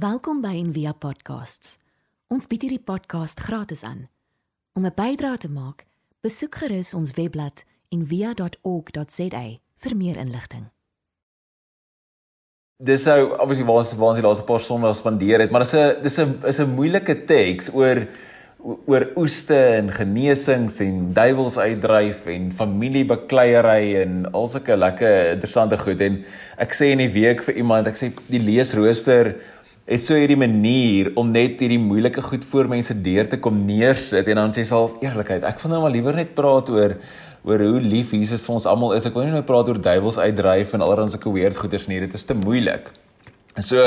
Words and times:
Welkom 0.00 0.38
by 0.40 0.54
Envia 0.56 0.94
Podcasts. 0.96 1.74
Ons 2.32 2.46
bied 2.48 2.62
hierdie 2.64 2.80
podcast 2.80 3.40
gratis 3.44 3.82
aan. 3.84 4.06
Om 4.72 4.86
'n 4.86 4.94
bydrae 4.96 5.36
te 5.36 5.50
maak, 5.50 5.84
besoek 6.24 6.54
gerus 6.54 6.94
ons 6.94 7.12
webblad 7.18 7.64
en 7.92 8.06
via.org.za 8.06 9.44
vir 9.82 9.96
meer 9.96 10.16
inligting. 10.16 10.70
Dis 12.82 13.04
nou 13.04 13.36
obviously 13.36 13.66
waar 13.66 13.76
ons 13.76 13.92
waar 13.92 14.08
ons 14.08 14.20
die 14.20 14.26
laaste 14.28 14.44
paar 14.44 14.60
sondae 14.60 14.94
spandeer 14.94 15.40
het, 15.40 15.50
maar 15.50 15.64
dis 15.68 15.74
'n 15.74 16.02
dis 16.02 16.18
'n 16.18 16.46
is 16.46 16.60
'n 16.60 16.74
moeilike 16.74 17.24
teks 17.26 17.68
oor 17.74 18.08
oor 18.86 19.06
oeste 19.16 19.56
en 19.56 19.92
genesings 19.92 20.80
en 20.80 21.12
duiwels 21.12 21.56
uitdryf 21.58 22.26
en 22.26 22.52
familiebekleierery 22.52 23.96
en 24.02 24.32
al 24.32 24.48
sulke 24.48 24.76
lekker 24.76 25.32
interessante 25.32 25.78
goed 25.78 26.00
en 26.00 26.24
ek 26.56 26.74
sê 26.74 26.92
in 26.92 26.98
die 26.98 27.12
week 27.12 27.42
vir 27.42 27.54
iemand 27.54 27.86
ek 27.86 27.96
sê 27.96 28.12
die 28.28 28.42
leesrooster 28.42 29.34
is 29.90 30.04
so 30.06 30.14
hierdie 30.14 30.38
manier 30.38 31.10
om 31.18 31.32
net 31.34 31.58
hierdie 31.58 31.80
moeilike 31.82 32.22
goed 32.22 32.44
voor 32.46 32.68
mense 32.70 32.94
deur 33.02 33.26
te 33.26 33.40
kom 33.42 33.64
neersit 33.66 34.28
en 34.30 34.38
dan 34.44 34.54
sê 34.54 34.62
self 34.68 35.00
eerlikheid 35.02 35.42
ek 35.48 35.58
wil 35.64 35.74
nou 35.74 35.80
maar 35.82 35.94
liewer 35.94 36.14
net 36.14 36.36
praat 36.36 36.70
oor 36.70 36.94
oor 37.44 37.62
hoe 37.64 37.80
lief 37.80 38.12
Jesus 38.12 38.44
vir 38.44 38.56
ons 38.58 38.66
almal 38.68 38.96
is. 38.96 39.06
Ek 39.08 39.14
wil 39.16 39.24
nie 39.24 39.32
nou 39.34 39.44
praat 39.48 39.70
oor 39.72 39.78
duiwels 39.80 40.18
uitdryf 40.20 40.74
en 40.76 40.84
allerlei 40.84 41.12
sulke 41.12 41.32
weird 41.32 41.56
goeters 41.56 41.86
nie. 41.88 42.00
Dit 42.04 42.16
is 42.18 42.26
te 42.28 42.36
moeilik. 42.36 42.90
En 43.56 43.66
so 43.66 43.84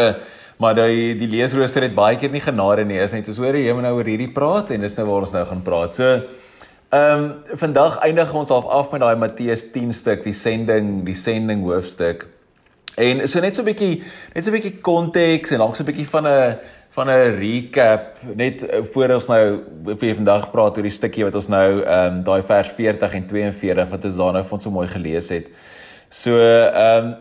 maar 0.61 0.77
die 0.77 1.13
die 1.17 1.29
leesrooster 1.29 1.85
het 1.87 1.95
baie 1.97 2.17
keer 2.19 2.33
nie 2.33 2.43
genade 2.43 2.85
nie. 2.87 2.99
Is 3.01 3.13
net 3.15 3.29
soos 3.29 3.41
hoor 3.41 3.57
jy 3.57 3.73
moet 3.75 3.87
nou 3.87 3.95
oor 3.99 4.09
hierdie 4.09 4.31
praat 4.33 4.73
en 4.73 4.85
dis 4.85 4.97
nou 4.97 5.07
waar 5.09 5.27
ons 5.27 5.35
nou 5.37 5.45
gaan 5.49 5.63
praat. 5.65 6.01
So 6.01 6.09
ehm 6.93 7.23
um, 7.23 7.57
vandag 7.57 7.97
eindig 8.05 8.33
ons 8.37 8.53
half 8.53 8.67
af 8.69 8.91
met 8.93 9.01
daai 9.01 9.17
Matteus 9.17 9.65
10 9.73 9.93
stuk, 9.97 10.21
die 10.25 10.35
sending, 10.37 11.01
die 11.05 11.17
sending 11.17 11.63
hoofstuk. 11.65 12.27
En 12.95 13.27
so 13.27 13.39
net 13.39 13.55
so 13.55 13.61
'n 13.61 13.65
bietjie 13.65 14.03
net 14.35 14.43
so 14.43 14.51
'n 14.51 14.59
bietjie 14.59 14.81
konteks 14.81 15.51
en 15.51 15.57
dalk 15.59 15.75
so 15.75 15.83
'n 15.83 15.89
bietjie 15.91 16.07
van 16.07 16.27
'n 16.27 16.59
van 16.93 17.09
'n 17.09 17.35
recap 17.39 18.17
net 18.35 18.65
eh, 18.65 18.83
voor 18.83 19.09
ons 19.09 19.27
nou 19.27 19.59
vir 19.97 20.15
vandag 20.15 20.51
praat 20.51 20.77
oor 20.77 20.83
die 20.83 20.91
stukkie 20.91 21.23
wat 21.23 21.35
ons 21.35 21.47
nou 21.47 21.81
ehm 21.81 22.17
um, 22.17 22.23
daai 22.23 22.41
vers 22.41 22.69
40 22.69 23.13
en 23.13 23.27
42 23.27 23.89
wat 23.89 24.05
ons 24.05 24.15
daarna 24.15 24.43
van 24.43 24.61
so 24.61 24.69
mooi 24.69 24.87
gelees 24.87 25.29
het. 25.29 25.49
So 26.09 26.37
ehm 26.37 27.05
um, 27.05 27.15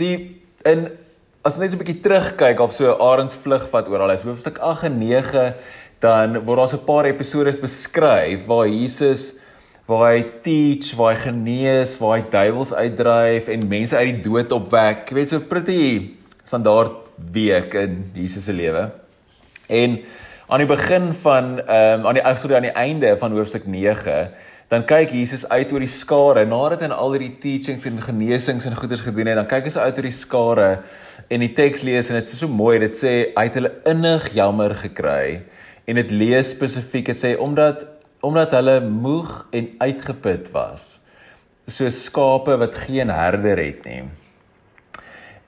die 0.00 0.40
in 0.64 0.88
as 1.44 1.54
ons 1.54 1.60
net 1.60 1.70
so 1.70 1.76
'n 1.76 1.84
bietjie 1.84 2.02
terugkyk 2.02 2.60
of 2.60 2.72
so 2.72 2.96
Arends 2.96 3.36
vlug 3.36 3.68
vat 3.68 3.88
oor 3.88 4.00
al 4.00 4.10
is 4.10 4.22
hoofstuk 4.22 4.58
8 4.58 4.84
en 4.84 4.98
9 4.98 5.54
dan 6.00 6.44
word 6.44 6.58
daar 6.58 6.68
so 6.68 6.76
'n 6.76 6.84
paar 6.84 7.04
episodes 7.04 7.60
beskryf 7.60 8.46
waar 8.46 8.66
Jesus 8.66 9.34
waar 9.88 10.10
hy 10.12 10.22
teach, 10.44 10.92
waar 10.98 11.14
hy 11.14 11.20
genees, 11.22 11.96
waar 12.02 12.18
hy 12.18 12.24
duiwels 12.28 12.74
uitdryf 12.76 13.48
en 13.48 13.68
mense 13.70 13.96
uit 13.96 14.18
die 14.18 14.24
dood 14.26 14.52
opwek. 14.52 15.06
Jy 15.08 15.16
weet 15.16 15.32
so 15.32 15.40
pretty 15.48 15.84
standaard 16.44 17.06
week 17.32 17.72
in 17.80 18.02
Jesus 18.16 18.44
se 18.50 18.52
lewe. 18.52 18.90
En 19.72 19.96
aan 20.48 20.62
die 20.62 20.68
begin 20.68 21.10
van 21.22 21.58
ehm 21.64 22.04
um, 22.04 22.06
aan 22.06 22.20
die 22.20 22.36
sorry 22.36 22.56
aan 22.56 22.68
die 22.68 22.76
einde 22.76 23.16
van 23.20 23.32
hoofstuk 23.32 23.66
9 23.66 24.28
dan 24.68 24.84
kyk 24.84 25.12
Jesus 25.16 25.46
uit 25.48 25.72
oor 25.72 25.80
die 25.80 25.88
skare 25.92 26.44
nadat 26.48 26.82
hy 26.84 26.88
al 26.92 27.14
hierdie 27.16 27.34
teachings 27.40 27.84
en 27.88 28.00
genesings 28.04 28.66
en 28.68 28.76
goeders 28.76 29.04
gedoen 29.04 29.28
het 29.32 29.36
dan 29.40 29.48
kyk 29.48 29.68
hy 29.68 29.72
so 29.72 29.84
uit 29.84 30.00
oor 30.00 30.08
die 30.08 30.16
skare 30.16 30.70
en 31.28 31.44
die 31.44 31.52
teks 31.56 31.84
lees 31.84 32.08
en 32.08 32.16
dit 32.20 32.28
is 32.28 32.40
so 32.40 32.48
mooi 32.52 32.78
dit 32.80 32.96
sê 32.96 33.12
hy 33.36 33.44
het 33.48 33.56
hulle 33.56 33.72
innig 33.88 34.28
jammer 34.36 34.76
gekry 34.76 35.40
en 35.88 36.00
dit 36.00 36.12
lees 36.12 36.52
spesifiek 36.52 37.08
dit 37.12 37.20
sê 37.20 37.34
omdat 37.40 37.84
omdat 38.20 38.54
hulle 38.58 38.80
moeg 38.84 39.46
en 39.54 39.68
uitgeput 39.78 40.50
was 40.54 40.88
soos 41.68 42.04
skape 42.08 42.56
wat 42.60 42.80
geen 42.86 43.12
herder 43.12 43.60
het 43.60 43.84
nie 43.88 44.02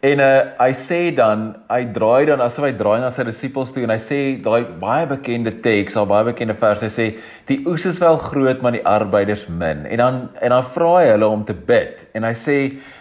En 0.00 0.20
uh, 0.24 0.28
hy 0.56 0.70
sê 0.72 0.98
dan, 1.12 1.42
hy 1.68 1.82
draai 1.92 2.24
dan 2.30 2.40
asof 2.40 2.64
hy 2.64 2.70
draai 2.72 3.02
na 3.02 3.10
sy 3.12 3.26
disippels 3.28 3.74
toe 3.76 3.82
en 3.84 3.92
hy 3.92 3.98
sê 4.00 4.20
daai 4.40 4.62
baie 4.80 5.04
bekende 5.10 5.52
teks, 5.60 5.98
al 6.00 6.08
baie 6.08 6.24
bekende 6.30 6.54
vers, 6.56 6.80
hy 6.80 6.88
sê 6.88 7.06
die 7.50 7.58
oes 7.68 7.84
is 7.90 8.00
wel 8.00 8.16
groot, 8.22 8.62
maar 8.64 8.72
die 8.72 8.84
arbeiders 8.88 9.44
min. 9.52 9.84
En 9.84 10.00
dan 10.00 10.22
en 10.40 10.54
dan 10.54 10.70
vra 10.72 10.94
hy 11.02 11.10
hulle 11.10 11.28
om 11.28 11.44
te 11.44 11.52
bid. 11.52 12.06
En 12.16 12.24
hy 12.24 12.32
sê 12.32 12.56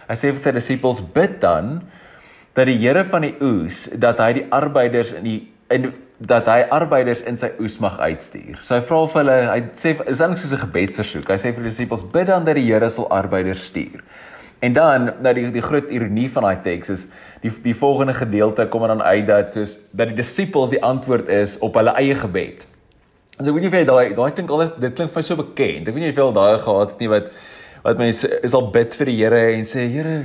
hy 0.10 0.18
sê 0.20 0.34
vir 0.34 0.44
sy 0.44 0.54
disippels 0.58 1.00
bid 1.16 1.40
dan 1.40 1.78
dat 2.58 2.68
die 2.68 2.76
Here 2.82 3.06
van 3.08 3.24
die 3.24 3.36
oes 3.48 3.86
dat 3.96 4.20
hy 4.20 4.34
die 4.42 4.46
arbeiders 4.52 5.16
in 5.16 5.30
die 5.30 5.40
in 5.72 5.94
dat 6.20 6.50
hy 6.52 6.66
arbeiders 6.76 7.22
in 7.24 7.38
sy 7.40 7.48
oes 7.64 7.78
mag 7.80 7.96
uitstuur. 8.00 8.60
So 8.64 8.76
hy 8.76 8.82
vra 8.84 9.04
vir 9.08 9.22
hulle, 9.22 9.38
hy 9.48 9.60
sê 9.80 9.94
is 10.04 10.20
eintlik 10.20 10.42
soos 10.42 10.52
'n 10.52 10.64
gebedsversoek. 10.66 11.30
Hy 11.30 11.38
sê 11.40 11.54
vir 11.56 11.64
die 11.64 11.72
disippels 11.72 12.04
bid 12.04 12.28
dan 12.28 12.44
dat 12.44 12.56
die 12.56 12.68
Here 12.68 12.90
sal 12.90 13.08
arbeiders 13.10 13.64
stuur. 13.66 14.04
En 14.60 14.74
dan 14.74 15.14
nou 15.22 15.34
die 15.34 15.52
die 15.52 15.62
groot 15.62 15.90
ironie 15.90 16.28
van 16.32 16.44
daai 16.44 16.62
teks 16.64 16.90
is 16.90 17.08
die 17.42 17.52
die 17.64 17.76
volgende 17.76 18.14
gedeelte 18.14 18.68
kom 18.68 18.88
dan 18.88 19.02
uit 19.02 19.28
dat 19.28 19.54
soos 19.54 19.78
dat 19.92 20.12
die 20.12 20.16
disippels 20.16 20.70
die 20.70 20.84
antwoord 20.84 21.30
is 21.30 21.58
op 21.60 21.76
hulle 21.80 21.96
eie 21.96 22.16
gebed. 22.16 22.68
En 23.38 23.46
so 23.46 23.54
weet 23.54 23.64
jy 23.64 23.70
vir 23.70 23.86
daai 23.88 24.14
daai 24.14 24.32
klink 24.36 24.52
al 24.52 24.66
dit 24.68 24.94
klink 24.94 25.14
vir 25.14 25.22
my 25.22 25.24
so 25.24 25.40
bekend. 25.40 25.88
Ek 25.88 25.96
weet 25.96 26.04
nie 26.04 26.12
hoeveel 26.12 26.34
daai 26.36 26.60
gehad 26.60 26.90
het 26.90 27.00
nie 27.00 27.08
wat 27.08 27.32
wat 27.84 27.98
mense 27.98 28.28
is 28.44 28.54
al 28.54 28.68
bid 28.72 28.96
vir 29.00 29.06
die 29.06 29.18
Here 29.22 29.44
en 29.56 29.64
sê 29.64 29.88
Here 29.88 30.20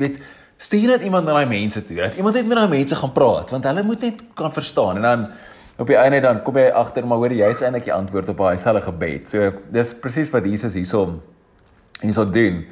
weet 0.00 0.16
stuur 0.56 0.88
net 0.94 1.04
iemand 1.04 1.26
na 1.26 1.36
daai 1.36 1.46
mense 1.46 1.84
toe. 1.84 1.96
Dat 1.96 2.16
iemand 2.16 2.34
net 2.34 2.48
met 2.48 2.56
daai 2.56 2.72
mense 2.72 2.96
gaan 2.96 3.12
praat 3.12 3.52
want 3.52 3.64
hulle 3.64 3.82
moet 3.82 4.00
net 4.00 4.24
kan 4.34 4.52
verstaan 4.52 4.96
en 4.96 5.02
dan 5.02 5.28
op 5.76 5.86
die 5.86 5.98
einde 6.00 6.20
dan 6.24 6.42
kom 6.42 6.56
jy 6.56 6.70
agter 6.72 7.06
maar 7.06 7.20
hoor 7.20 7.32
jy 7.36 7.48
is 7.52 7.60
eintlik 7.60 7.84
die 7.90 7.94
antwoord 7.94 8.32
op 8.32 8.44
daai 8.44 8.58
selfe 8.60 8.86
gebed. 8.88 9.28
So 9.28 9.52
dis 9.72 9.94
presies 10.00 10.32
wat 10.32 10.48
Jesus 10.48 10.76
hiersom 10.78 11.20
hierso 12.00 12.24
doen. 12.24 12.64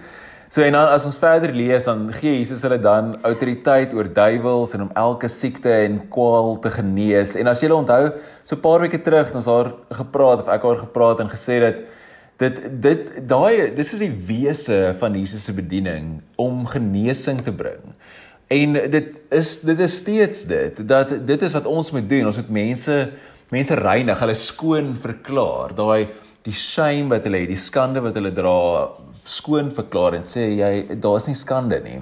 So 0.55 0.62
en 0.62 0.77
dan 0.77 0.89
as 0.94 1.05
ons 1.09 1.19
verder 1.19 1.53
lees 1.53 1.84
dan 1.89 2.06
gee 2.15 2.39
Jesus 2.39 2.62
hulle 2.65 2.78
dan 2.78 3.17
autoriteit 3.27 3.93
oor 3.97 4.06
duiwels 4.06 4.75
en 4.77 4.87
om 4.87 4.93
elke 4.94 5.28
siekte 5.28 5.73
en 5.83 5.99
kwaal 6.15 6.56
te 6.62 6.71
genees. 6.71 7.34
En 7.37 7.50
as 7.50 7.61
julle 7.65 7.75
onthou, 7.75 8.12
so 8.44 8.56
'n 8.56 8.61
paar 8.61 8.81
weke 8.81 9.03
terug 9.03 9.34
ons 9.34 9.44
daar 9.44 9.73
gepraat 9.91 10.41
of 10.41 10.49
ek 10.49 10.62
het 10.62 10.78
gepraat 10.87 11.21
en 11.21 11.28
gesê 11.28 11.61
dat 11.61 11.83
dit 12.43 12.61
dit 12.83 13.12
daai 13.31 13.75
dis 13.77 13.93
is 13.95 14.03
die 14.03 14.15
wese 14.28 14.78
van 14.99 15.15
Jesus 15.19 15.45
se 15.47 15.55
bediening 15.55 16.19
om 16.41 16.65
genesing 16.67 17.43
te 17.45 17.55
bring. 17.55 17.95
En 18.53 18.75
dit 18.91 19.15
is 19.31 19.55
dit 19.65 19.81
is 19.81 19.97
steeds 20.03 20.44
dit 20.50 20.83
dat 20.89 21.15
dit 21.27 21.43
is 21.43 21.55
wat 21.56 21.67
ons 21.71 21.91
moet 21.94 22.09
doen. 22.09 22.27
Ons 22.27 22.41
moet 22.43 22.53
mense 22.62 22.99
mense 23.55 23.77
reinig, 23.78 24.19
hulle 24.19 24.34
skoon 24.34 24.94
verklaar. 24.99 25.75
Daai 25.77 26.11
die 26.44 26.56
shame 26.56 27.09
wat 27.12 27.25
hulle 27.28 27.44
het, 27.44 27.53
die 27.53 27.61
skande 27.61 28.03
wat 28.05 28.17
hulle 28.19 28.33
dra, 28.34 28.56
skoon 29.25 29.71
verklaar 29.73 30.19
en 30.19 30.27
sê 30.28 30.50
jy 30.59 30.99
daar's 31.00 31.28
nie 31.31 31.39
skande 31.39 31.78
nie. 31.84 32.00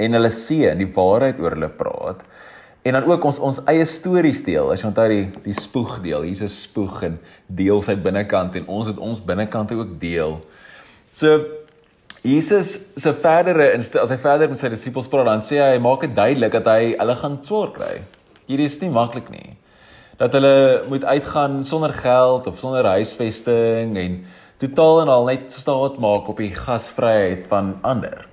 En 0.00 0.16
hulle 0.16 0.30
sien 0.34 0.80
die 0.80 0.90
waarheid 0.96 1.40
oor 1.42 1.54
hulle 1.54 1.70
praat. 1.78 2.24
En 2.82 2.92
dan 2.92 3.04
ook 3.06 3.24
ons 3.24 3.38
ons 3.38 3.60
eie 3.70 3.84
stories 3.86 4.42
deel. 4.42 4.72
As 4.74 4.82
jy 4.82 4.88
onthou 4.90 5.08
die 5.10 5.26
die 5.44 5.54
spoeg 5.54 6.00
deel, 6.02 6.24
Jesus 6.26 6.64
spoeg 6.64 7.04
en 7.06 7.18
deel 7.46 7.82
sy 7.84 7.94
binnekant 7.94 8.58
en 8.58 8.66
ons 8.66 8.90
het 8.90 8.98
ons 8.98 9.22
binnekante 9.22 9.78
ook 9.78 9.94
deel. 10.02 10.40
So 11.14 11.38
Jesus 12.22 12.74
se 12.98 13.12
verdere 13.18 13.72
as 13.74 14.10
hy 14.10 14.18
verder 14.22 14.50
met 14.50 14.58
sy 14.58 14.70
disippels 14.70 15.08
praat, 15.10 15.26
dan 15.26 15.46
sê 15.46 15.58
hy 15.62 15.78
maak 15.82 16.04
dit 16.06 16.14
duidelik 16.14 16.54
dat 16.58 16.70
hy 16.70 16.92
hulle 16.98 17.16
gaan 17.18 17.38
swaar 17.42 17.72
kry. 17.74 17.94
Hierdie 18.50 18.68
is 18.70 18.78
nie 18.82 18.90
maklik 18.94 19.30
nie. 19.30 19.54
Dat 20.18 20.34
hulle 20.38 20.82
moet 20.90 21.06
uitgaan 21.06 21.62
sonder 21.66 21.94
geld 21.94 22.46
of 22.46 22.58
sonder 22.58 22.86
huisvesting 22.94 23.96
en 23.98 24.20
totaal 24.62 25.04
en 25.04 25.10
al 25.10 25.30
net 25.30 25.54
staat 25.54 25.98
maak 26.02 26.30
op 26.30 26.42
die 26.42 26.52
gasvryheid 26.54 27.46
van 27.50 27.76
ander. 27.82 28.26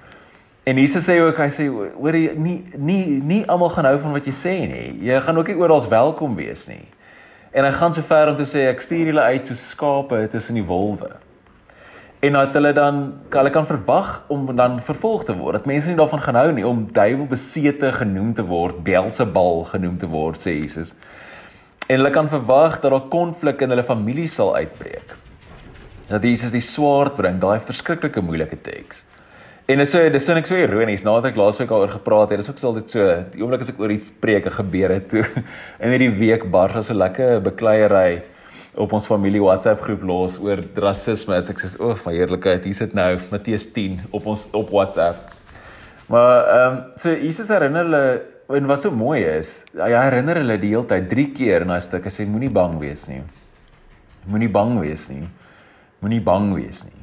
En 0.63 0.77
Jesus 0.77 1.05
sê 1.07 1.19
ook 1.21 1.37
hy 1.39 1.49
sê 1.53 1.65
hoor 1.69 2.15
jy 2.15 2.33
nie 2.37 2.57
nie 2.75 3.03
nie 3.25 3.43
almal 3.47 3.71
gaan 3.73 3.87
hou 3.89 3.97
van 4.03 4.15
wat 4.17 4.27
jy 4.27 4.35
sê 4.35 4.55
nie. 4.69 4.99
Jy 5.07 5.19
gaan 5.25 5.37
ook 5.39 5.47
nie 5.47 5.57
oral 5.57 5.81
welkom 5.89 6.35
wees 6.37 6.67
nie. 6.69 6.85
En 7.51 7.65
hy 7.65 7.71
gaan 7.73 7.93
so 7.95 8.05
ver 8.05 8.29
om 8.29 8.37
te 8.37 8.45
sê 8.45 8.67
ek 8.69 8.83
stuur 8.85 9.09
julle 9.09 9.25
uit 9.31 9.47
so 9.47 9.57
skape 9.57 10.19
tussen 10.33 10.59
die 10.59 10.65
wolwe. 10.65 11.15
En 12.19 12.35
dat 12.35 12.53
hulle 12.53 12.73
dan 12.75 12.99
hulle 13.31 13.53
kan 13.55 13.65
verwag 13.65 14.25
om 14.27 14.49
dan 14.55 14.81
vervolg 14.83 15.23
te 15.25 15.33
word. 15.37 15.61
Dat 15.61 15.69
mense 15.71 15.87
nie 15.87 15.97
daarvan 15.97 16.21
gaan 16.21 16.41
hou 16.41 16.51
nie 16.53 16.67
om 16.67 16.83
duiwelbesete 16.93 17.93
genoem 17.95 18.33
te 18.35 18.43
word, 18.45 18.83
Beelzebul 18.83 19.63
genoem 19.71 19.95
te 19.97 20.11
word, 20.11 20.43
sê 20.43 20.57
Jesus. 20.59 20.91
En 21.87 21.95
hulle 21.95 22.11
kan 22.13 22.29
verwag 22.29 22.81
dat 22.83 22.91
daar 22.91 23.07
konflik 23.09 23.63
in 23.63 23.71
hulle 23.73 23.87
familie 23.87 24.27
sal 24.27 24.53
uitbreek 24.59 25.15
dat 26.09 26.25
Jesus 26.25 26.53
die 26.53 26.63
swaard 26.65 27.13
bring, 27.17 27.37
daai 27.41 27.59
verskriklike 27.61 28.21
moeilike 28.25 28.57
teks. 28.65 29.03
En 29.69 29.77
is 29.83 29.91
so 29.93 30.01
dis 30.09 30.23
sin 30.25 30.39
ek 30.39 30.47
so 30.49 30.57
ironies 30.57 31.03
nadat 31.05 31.27
ek 31.29 31.35
laasweek 31.37 31.69
daaroor 31.69 31.91
gepraat 31.93 32.31
het, 32.33 32.39
dis 32.41 32.47
ook 32.49 32.57
so 32.57 32.71
altyd 32.71 32.93
so 32.95 33.03
die 33.35 33.43
oomblik 33.43 33.61
as 33.61 33.67
ek 33.69 33.77
oor 33.77 33.91
iets 33.93 34.07
spreek, 34.09 34.47
gebeur 34.55 34.93
het 34.95 35.05
toe 35.11 35.21
in 35.83 35.93
hierdie 35.93 36.09
week 36.17 36.47
bars 36.49 36.87
so 36.87 36.95
lekker 36.97 37.37
bekleierery 37.45 38.23
op 38.81 38.95
ons 38.97 39.05
familie 39.05 39.43
WhatsApp 39.43 39.83
groep 39.85 40.01
los 40.09 40.39
oor 40.41 40.63
rasisme. 40.81 41.37
As 41.37 41.51
ek 41.53 41.61
sê, 41.61 41.69
"O, 41.77 41.93
my 42.01 42.15
heerlikheid, 42.15 42.65
hier 42.65 42.77
sit 42.79 42.95
nou 42.97 43.11
Matteus 43.29 43.67
10 43.75 43.99
op 44.09 44.25
ons 44.33 44.47
op 44.57 44.73
WhatsApp." 44.73 45.35
Maar 46.09 46.33
ehm 46.55 46.73
um, 46.73 46.79
so 46.97 47.13
Jesus 47.13 47.53
herinner 47.53 47.85
hulle 47.85 48.03
en 48.57 48.69
wat 48.71 48.81
so 48.81 48.89
mooi 48.89 49.21
is, 49.21 49.65
hy 49.77 49.91
herinner 49.93 50.41
hulle 50.41 50.57
die 50.57 50.73
hele 50.73 50.89
tyd 50.89 51.11
3 51.13 51.27
keer 51.37 51.61
in 51.61 51.75
daai 51.75 51.85
stuk, 51.85 52.09
hy 52.09 52.15
sê 52.15 52.25
moenie 52.25 52.49
bang 52.49 52.79
wees 52.81 53.05
nie. 53.11 53.21
Moenie 54.25 54.49
bang 54.49 54.79
wees 54.81 55.11
nie. 55.13 55.27
Moenie 56.01 56.23
bang 56.25 56.55
wees 56.57 56.87
nie. 56.89 56.98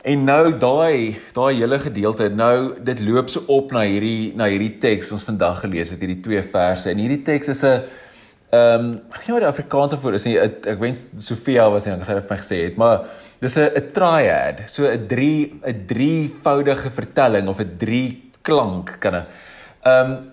En 0.00 0.22
nou 0.24 0.44
daai 0.56 1.18
daai 1.36 1.58
hele 1.58 1.76
gedeelte 1.80 2.30
nou 2.32 2.80
dit 2.84 3.00
loop 3.04 3.28
so 3.28 3.44
op 3.52 3.72
na 3.76 3.82
hierdie 3.84 4.32
na 4.36 4.46
hierdie 4.48 4.78
teks 4.80 5.10
ons 5.12 5.26
vandag 5.26 5.60
gelees 5.60 5.92
het 5.92 6.00
hierdie 6.00 6.22
twee 6.24 6.40
verse. 6.40 6.88
En 6.88 7.02
hierdie 7.02 7.20
teks 7.26 7.52
is 7.52 7.64
'n 7.64 7.82
ehm 8.50 8.80
um, 8.80 8.94
ek 9.12 9.20
weet 9.20 9.28
nie 9.28 9.34
wat 9.34 9.44
die 9.44 9.52
Afrikaanse 9.52 9.98
voor 10.00 10.14
is 10.14 10.24
nie 10.24 10.38
ek, 10.38 10.66
ek 10.66 10.80
wens 10.80 11.06
Sofia 11.18 11.68
was 11.70 11.86
nie 11.86 11.92
sy 12.02 12.14
het 12.14 12.24
vir 12.24 12.34
my 12.34 12.40
gesê 12.40 12.56
het 12.64 12.76
maar 12.76 13.04
dis 13.40 13.56
'n 13.58 13.68
'n 13.76 13.92
triad. 13.92 14.70
So 14.70 14.88
'n 14.88 15.06
3 15.06 15.60
'n 15.64 15.86
drievoudige 15.86 16.90
vertelling 16.90 17.48
of 17.48 17.60
'n 17.60 17.76
drie 17.76 18.30
klank 18.42 18.96
kan 19.00 19.14
'n 19.14 19.26
ehm 19.84 20.10
um, 20.10 20.30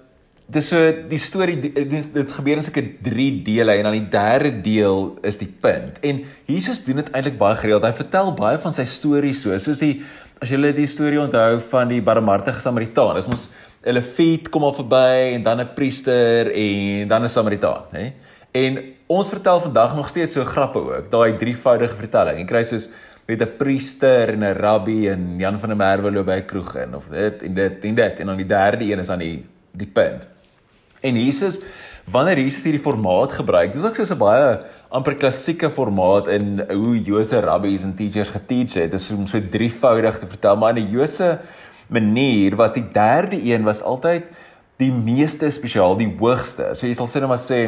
dis 0.47 0.69
so 0.71 0.79
die 1.11 1.19
storie 1.19 1.57
dit, 1.59 1.91
dit 1.91 2.31
gebeur 2.31 2.59
in 2.61 2.63
sulke 2.63 2.83
3 3.03 3.25
dele 3.43 3.73
en 3.75 3.89
dan 3.89 3.97
die 3.97 4.07
derde 4.11 4.51
deel 4.63 5.09
is 5.27 5.41
die 5.41 5.49
punt. 5.49 5.99
En 6.07 6.21
Jesus 6.47 6.79
doen 6.85 7.01
dit 7.01 7.11
eintlik 7.11 7.35
baie 7.39 7.57
gereeld. 7.59 7.83
Hy 7.83 7.91
vertel 7.97 8.31
baie 8.37 8.59
van 8.63 8.75
sy 8.75 8.85
stories 8.87 9.43
so, 9.43 9.57
soos 9.59 9.83
die 9.83 9.97
as 10.37 10.51
jy 10.53 10.71
die 10.77 10.87
storie 10.87 11.19
onthou 11.19 11.57
van 11.71 11.89
die 11.89 11.99
barmhartige 12.05 12.61
Samaritaan. 12.61 13.17
Dis 13.17 13.27
mos 13.27 13.49
'n 13.83 13.93
leviet 13.93 14.49
kom 14.49 14.63
al 14.63 14.73
verby 14.73 15.35
en 15.35 15.43
dan 15.43 15.59
'n 15.59 15.73
priester 15.75 16.51
en 16.53 17.07
dan 17.07 17.23
'n 17.23 17.29
Samaritaan, 17.29 17.83
hè? 17.91 18.13
En 18.51 18.79
ons 19.07 19.29
vertel 19.29 19.59
vandag 19.59 19.95
nog 19.95 20.09
steeds 20.09 20.33
so 20.33 20.43
grappe 20.43 20.79
ook, 20.79 21.11
daai 21.11 21.37
drievoudige 21.37 21.95
vertelling. 21.95 22.39
Jy 22.39 22.45
kry 22.45 22.63
soos 22.63 22.89
met 23.27 23.41
'n 23.41 23.57
priester 23.57 24.29
en 24.29 24.43
'n 24.43 24.55
rabbi 24.55 25.09
en 25.09 25.35
Jan 25.37 25.59
van 25.59 25.69
der 25.69 25.77
Merwe 25.77 26.11
loop 26.11 26.25
by 26.25 26.39
'n 26.39 26.45
kroeg 26.45 26.75
in 26.75 26.95
of 26.95 27.07
dit 27.09 27.43
en 27.43 27.53
dit 27.53 27.85
en 27.85 27.95
dit 27.95 28.19
en 28.19 28.25
dan 28.25 28.37
die 28.37 28.45
derde 28.45 28.85
een 28.85 28.99
is 28.99 29.09
aan 29.09 29.19
die 29.19 29.45
die 29.71 29.87
punt. 29.87 30.36
En 31.01 31.17
Jesus 31.17 31.59
wanneer 32.07 32.39
Jesus 32.39 32.63
hierdie 32.63 32.81
formaat 32.81 33.33
gebruik, 33.35 33.73
dis 33.73 33.83
ook 33.83 33.95
so 33.95 34.13
'n 34.15 34.17
baie 34.17 34.59
amper 34.89 35.15
klassieke 35.15 35.69
formaat 35.69 36.27
in 36.27 36.63
hoe 36.69 36.95
Jose 37.03 37.39
rabbies 37.39 37.83
en 37.83 37.95
teachers 37.95 38.29
geteach 38.29 38.73
het. 38.73 38.91
Dit 38.91 38.99
is 38.99 39.11
om 39.11 39.27
so 39.27 39.41
drievoudig 39.49 40.17
te 40.17 40.27
vertel, 40.27 40.55
maar 40.55 40.77
in 40.77 40.83
'n 40.83 40.91
Jose 40.91 41.39
manier 41.87 42.55
was 42.55 42.73
die 42.73 42.87
derde 42.87 43.39
een 43.43 43.63
was 43.63 43.81
altyd 43.81 44.23
die 44.77 44.91
meeste 44.91 45.49
spesiaal, 45.49 45.97
die 45.97 46.15
hoogste. 46.19 46.73
So 46.73 46.87
jy 46.87 46.93
sal 46.93 47.07
sê 47.07 47.19
net 47.19 47.27
maar 47.27 47.41
sê 47.41 47.59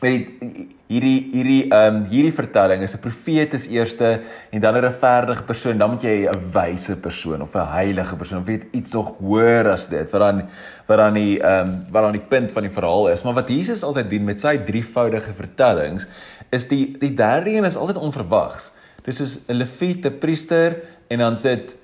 hierdie 0.00 1.18
hierdie 1.32 1.60
ehm 1.72 1.96
um, 1.96 2.00
hierdie 2.10 2.32
vertelling 2.34 2.82
is 2.82 2.94
'n 2.94 3.00
profeet 3.00 3.54
is 3.54 3.66
eerste 3.68 4.20
en 4.50 4.60
dan 4.60 4.74
'n 4.76 4.80
regverdige 4.80 5.42
persoon, 5.42 5.78
dan 5.78 5.90
moet 5.90 6.02
jy 6.02 6.28
'n 6.28 6.50
wyse 6.52 6.96
persoon 6.96 7.42
of 7.42 7.54
'n 7.54 7.66
heilige 7.72 8.16
persoon 8.16 8.40
of 8.40 8.46
weet 8.46 8.66
iets 8.72 8.92
nog 8.92 9.16
hoër 9.18 9.70
as 9.72 9.88
dit 9.88 10.10
wat 10.10 10.20
dan 10.20 10.48
wat 10.86 10.98
dan 10.98 11.14
die 11.14 11.40
ehm 11.40 11.68
um, 11.68 11.86
wat 11.90 12.02
dan 12.02 12.12
die 12.12 12.28
punt 12.28 12.52
van 12.52 12.62
die 12.62 12.72
verhaal 12.72 13.08
is. 13.08 13.22
Maar 13.22 13.34
wat 13.34 13.48
Jesus 13.48 13.82
altyd 13.82 14.10
doen 14.10 14.24
met 14.24 14.40
sy 14.40 14.58
drievoudige 14.58 15.32
vertellings 15.32 16.06
is 16.50 16.68
die 16.68 16.96
die 16.98 17.14
derde 17.14 17.50
een 17.50 17.64
is 17.64 17.76
altyd 17.76 17.96
onverwags. 17.96 18.70
Dis 19.04 19.16
soos 19.16 19.38
'n 19.48 19.56
leviete 19.56 20.10
priester 20.10 20.82
en 21.08 21.18
dan 21.18 21.36
sit 21.36 21.76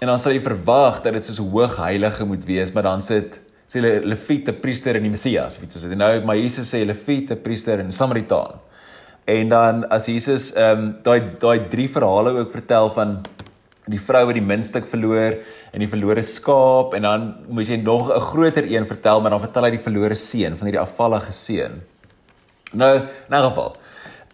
en 0.00 0.06
dan 0.06 0.18
sal 0.18 0.32
jy 0.32 0.40
verwag 0.40 1.02
dat 1.02 1.12
dit 1.12 1.24
soos 1.24 1.40
'n 1.40 1.50
hoog 1.50 1.76
heilige 1.76 2.24
moet 2.24 2.44
wees, 2.44 2.72
maar 2.72 2.82
dan 2.82 3.02
sit 3.02 3.40
sê 3.66 3.80
hulle 3.80 4.00
Leviete 4.06 4.52
priester 4.52 4.96
en 4.96 5.02
die 5.02 5.10
Messias, 5.10 5.58
weet 5.60 5.74
jy, 5.74 5.80
so 5.82 5.90
dit 5.90 5.98
nou 5.98 6.12
maar 6.26 6.38
Jesus 6.38 6.70
sê 6.70 6.84
Leviete 6.86 7.36
priester 7.36 7.82
en 7.82 7.92
Samaritaan. 7.92 8.60
En 9.26 9.48
dan 9.50 9.84
as 9.90 10.06
Jesus 10.06 10.52
ehm 10.54 10.78
um, 10.78 10.92
daai 11.02 11.34
daai 11.42 11.66
drie 11.70 11.88
verhale 11.90 12.36
ook 12.38 12.52
vertel 12.54 12.92
van 12.94 13.18
die 13.90 14.00
vrou 14.02 14.24
wat 14.26 14.34
die 14.34 14.44
muntstuk 14.44 14.86
verloor 14.90 15.36
en 15.72 15.82
die 15.82 15.90
verlore 15.90 16.22
skaap 16.26 16.94
en 16.98 17.06
dan 17.06 17.26
moet 17.48 17.68
jy 17.70 17.78
nog 17.82 18.10
'n 18.10 18.20
groter 18.20 18.66
een 18.70 18.86
vertel, 18.86 19.20
maar 19.20 19.30
dan 19.30 19.40
vertel 19.40 19.64
hy 19.64 19.70
die 19.70 19.86
verlore 19.88 20.14
seun 20.14 20.56
van 20.56 20.66
hierdie 20.66 20.82
afvallige 20.82 21.32
seun. 21.32 21.82
Nou, 22.72 22.94
in 22.96 23.34
'n 23.34 23.42
geval. 23.50 23.76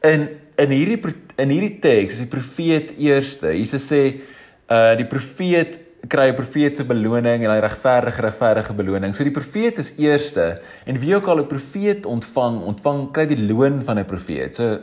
In 0.03 0.29
in 0.57 0.71
hierdie 0.71 1.15
in 1.39 1.49
hierdie 1.49 1.79
teks 1.81 2.15
is 2.15 2.25
die 2.27 2.33
profeet 2.39 2.93
eerste. 2.99 3.57
Jesus 3.57 3.89
sê 3.89 4.21
uh 4.69 4.95
die 4.97 5.07
profeet 5.07 5.79
kry 6.09 6.29
'n 6.31 6.35
profeet 6.35 6.77
se 6.77 6.85
beloning 6.85 7.45
en 7.45 7.51
hy 7.51 7.61
regverdige 7.61 8.23
regverdige 8.23 8.75
beloning. 8.75 9.15
So 9.15 9.25
die 9.25 9.33
profeet 9.33 9.79
is 9.79 9.95
eerste 9.99 10.61
en 10.87 10.99
wie 10.99 11.15
ook 11.15 11.27
al 11.27 11.41
'n 11.41 11.47
profeet 11.47 12.07
ontvang, 12.07 12.63
ontvang 12.63 13.13
kry 13.13 13.27
die 13.27 13.47
loon 13.53 13.83
van 13.83 13.99
'n 13.99 14.05
profeet. 14.05 14.55
So 14.55 14.79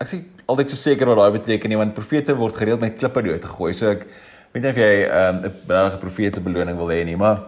ek 0.00 0.08
sê 0.08 0.22
altyd 0.46 0.70
so 0.70 0.76
seker 0.76 1.06
wat 1.06 1.16
daai 1.16 1.38
beteken 1.38 1.68
nie 1.68 1.76
want 1.76 1.94
profete 1.94 2.36
word 2.36 2.56
gereeld 2.56 2.80
met 2.80 2.96
klippe 2.96 3.22
dood 3.22 3.44
gegooi. 3.44 3.72
So 3.72 3.90
ek 3.90 4.06
weet 4.52 4.62
nie 4.62 4.70
of 4.70 4.76
jy 4.76 4.94
ehm, 5.04 5.36
'n 5.36 5.44
um, 5.44 5.52
regte 5.68 5.98
profeet 5.98 6.34
se 6.34 6.40
beloning 6.40 6.76
wil 6.76 6.88
hê 6.88 7.04
nie, 7.04 7.16
maar 7.16 7.40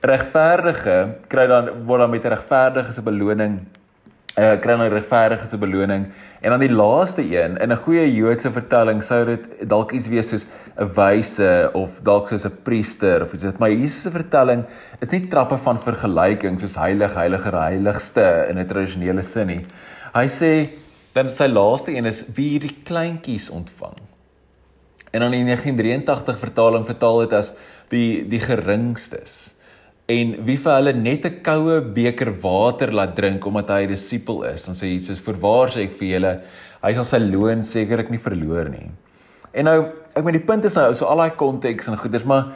regverdige 0.00 1.16
kry 1.28 1.46
dan 1.46 1.86
word 1.86 2.00
dan 2.00 2.10
met 2.10 2.24
'n 2.24 2.28
regverdige 2.28 2.92
se 2.92 3.02
beloning 3.02 3.66
uh, 4.38 4.54
kry 4.60 4.76
nou 4.78 4.88
regverdige 4.90 5.46
se 5.48 5.58
beloning 5.60 6.06
en 6.40 6.54
dan 6.54 6.62
die 6.62 6.72
laaste 6.72 7.22
een 7.22 7.56
in 7.62 7.72
'n 7.72 7.82
goeie 7.86 8.06
Joodse 8.14 8.50
vertelling 8.50 9.02
sou 9.02 9.24
dit 9.24 9.68
dalk 9.68 9.92
iets 9.92 10.08
wees 10.08 10.28
soos 10.28 10.46
'n 10.76 10.90
wyse 10.94 11.70
of 11.74 12.00
dalk 12.02 12.28
soos 12.28 12.46
'n 12.46 12.62
priester 12.62 13.22
of 13.22 13.32
iets. 13.32 13.44
Maar 13.58 13.70
Jesus 13.70 14.02
se 14.02 14.10
vertelling 14.10 14.64
is 15.00 15.10
nie 15.10 15.28
trappe 15.28 15.56
van 15.56 15.80
vergelyking 15.80 16.60
soos 16.60 16.74
heilig 16.74 17.14
heiliger 17.14 17.52
heiligste 17.52 18.46
in 18.48 18.58
'n 18.58 18.66
tradisionele 18.66 19.22
sin 19.22 19.46
nie. 19.46 19.66
Hy 20.14 20.26
sê 20.26 20.68
dan 21.12 21.30
sy 21.30 21.46
laaste 21.46 21.96
een 21.96 22.06
is 22.06 22.24
wie 22.34 22.50
hierdie 22.50 22.82
kleintjies 22.84 23.50
ontvang. 23.50 23.94
En 25.12 25.20
dan 25.20 25.32
in 25.32 25.46
1983 25.46 26.38
vertaling 26.38 26.86
vertaal 26.86 27.18
dit 27.18 27.32
as 27.32 27.54
die 27.88 28.28
die 28.28 28.40
geringstes 28.40 29.53
en 30.06 30.34
wie 30.44 30.56
vir 30.60 30.72
hulle 30.74 30.92
net 30.92 31.24
'n 31.24 31.40
koue 31.42 31.80
beker 31.80 32.30
water 32.42 32.92
laat 32.92 33.16
drink 33.16 33.46
omdat 33.46 33.70
hy 33.70 33.84
'n 33.84 33.88
disipel 33.88 34.44
is 34.44 34.64
dan 34.64 34.74
sê 34.74 34.92
Jesus 34.92 35.20
voorwaar 35.20 35.68
sê 35.72 35.88
ek 35.88 35.96
vir 35.98 36.08
julle 36.08 36.40
hy 36.82 36.94
sal 36.94 37.04
sy 37.04 37.18
loon 37.18 37.62
sekerlik 37.62 38.10
nie 38.10 38.18
verloor 38.18 38.68
nie. 38.68 38.90
En 39.54 39.64
nou 39.64 39.78
ek 40.14 40.24
meen 40.24 40.38
die 40.38 40.46
punt 40.46 40.64
is 40.64 40.76
nou 40.76 40.92
so 40.94 41.06
al 41.06 41.16
daai 41.16 41.36
konteks 41.36 41.88
en 41.88 41.96
goeders 41.96 42.24
maar 42.24 42.52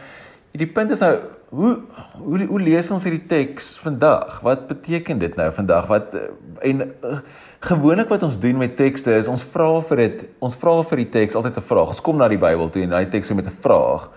die 0.53 0.67
punt 0.67 0.91
is 0.91 1.01
nou 1.01 1.17
hoe 1.51 1.81
hoe 2.19 2.47
hoe 2.47 2.61
lees 2.61 2.91
ons 2.91 3.05
hierdie 3.05 3.27
teks 3.27 3.79
vandag? 3.79 4.43
Wat 4.43 4.69
beteken 4.69 5.19
dit 5.19 5.37
nou 5.37 5.51
vandag? 5.53 5.87
Wat 5.89 6.17
en 6.61 6.83
uh, 6.83 7.19
gewoonlik 7.61 8.09
wat 8.09 8.23
ons 8.23 8.39
doen 8.39 8.59
met 8.59 8.77
tekste 8.77 9.15
is 9.17 9.29
ons 9.29 9.43
vra 9.43 9.81
vir 9.81 9.97
dit 9.97 10.29
ons 10.41 10.57
vra 10.57 10.83
vir 10.83 10.97
die 10.97 11.11
teks 11.17 11.35
altyd 11.35 11.57
'n 11.57 11.69
vraag. 11.71 11.89
Ons 11.89 12.05
kom 12.05 12.19
na 12.19 12.29
die 12.29 12.39
Bybel 12.39 12.69
toe 12.69 12.83
en 12.83 12.93
hy 12.93 13.05
teks 13.05 13.33
met 13.33 13.47
'n 13.47 13.61
vraag. 13.65 14.11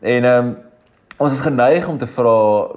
En 0.00 0.24
ehm 0.24 0.46
um, 0.46 0.56
Ons 1.18 1.34
is 1.34 1.42
geneig 1.42 1.86
om 1.90 1.96
te 1.98 2.06
vra 2.06 2.34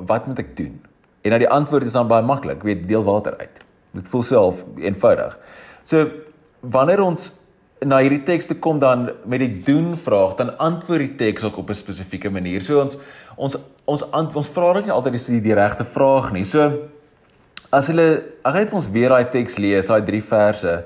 wat 0.10 0.26
moet 0.26 0.40
ek 0.42 0.56
doen? 0.58 0.80
En 1.22 1.34
nou 1.34 1.38
die 1.44 1.50
antwoord 1.54 1.86
is 1.86 1.94
dan 1.94 2.10
baie 2.10 2.26
maklik, 2.26 2.64
weet 2.66 2.88
deel 2.90 3.04
water 3.06 3.36
uit. 3.38 3.60
Dit 3.94 4.08
voel 4.10 4.24
so 4.26 4.40
half 4.40 4.64
eenvoudig. 4.82 5.36
So 5.86 6.08
wanneer 6.74 7.04
ons 7.06 7.28
na 7.86 8.00
hierdie 8.02 8.24
tekste 8.26 8.58
kom 8.62 8.80
dan 8.82 9.10
met 9.30 9.42
die 9.42 9.62
doen 9.66 9.94
vraag, 9.98 10.34
dan 10.40 10.56
antwoord 10.62 11.06
die 11.06 11.16
teks 11.20 11.46
ook 11.46 11.58
op 11.62 11.70
'n 11.70 11.78
spesifieke 11.78 12.30
manier. 12.30 12.62
So 12.62 12.82
ons 12.82 12.98
ons 13.38 13.58
ons 13.86 14.12
ant, 14.12 14.36
ons 14.36 14.48
vra 14.48 14.74
ook 14.78 14.86
nie 14.86 14.94
altyd 14.94 15.14
die, 15.14 15.42
die 15.42 15.54
regte 15.54 15.86
vraag 15.86 16.32
nie. 16.32 16.44
So 16.44 16.90
as 17.72 17.88
hulle 17.88 18.24
ek 18.46 18.56
het 18.56 18.74
ons 18.74 18.90
weer 18.90 19.10
daai 19.10 19.30
teks 19.30 19.58
lees, 19.58 19.88
daai 19.88 20.06
drie 20.06 20.24
verse. 20.24 20.86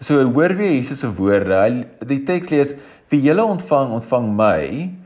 So 0.00 0.24
hoor 0.24 0.56
weer 0.56 0.72
Jesus 0.72 0.98
se 1.00 1.12
woorde. 1.12 1.54
Hy 1.54 1.84
die 2.06 2.24
teks 2.24 2.48
lees: 2.48 2.74
"Wie 3.08 3.20
julle 3.20 3.44
ontvang, 3.44 3.92
ontvang 3.92 4.36
my." 4.36 4.99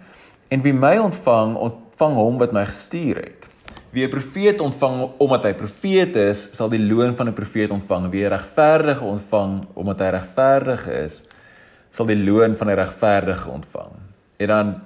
En 0.54 0.62
wie 0.62 0.74
my 0.76 0.94
ontvang, 1.02 1.56
ontvang 1.58 2.14
hom 2.14 2.38
wat 2.38 2.52
my 2.54 2.62
gestuur 2.68 3.18
het. 3.24 3.48
Wie 3.90 4.04
'n 4.06 4.10
profeet 4.10 4.60
ontvang 4.60 5.10
omdat 5.18 5.44
hy 5.44 5.54
profeet 5.54 6.16
is, 6.16 6.48
sal 6.52 6.68
die 6.68 6.82
loon 6.82 7.16
van 7.16 7.28
'n 7.28 7.34
profeet 7.34 7.70
ontvang. 7.70 8.10
Wie 8.10 8.24
'n 8.24 8.30
regverdige 8.30 9.04
ontvang 9.04 9.66
omdat 9.74 9.98
hy 9.98 10.08
regverdig 10.08 10.86
is, 10.88 11.24
sal 11.90 12.06
die 12.06 12.24
loon 12.24 12.54
van 12.54 12.70
'n 12.70 12.76
regverdige 12.76 13.50
ontvang. 13.50 13.92
En 14.36 14.46
dan 14.46 14.80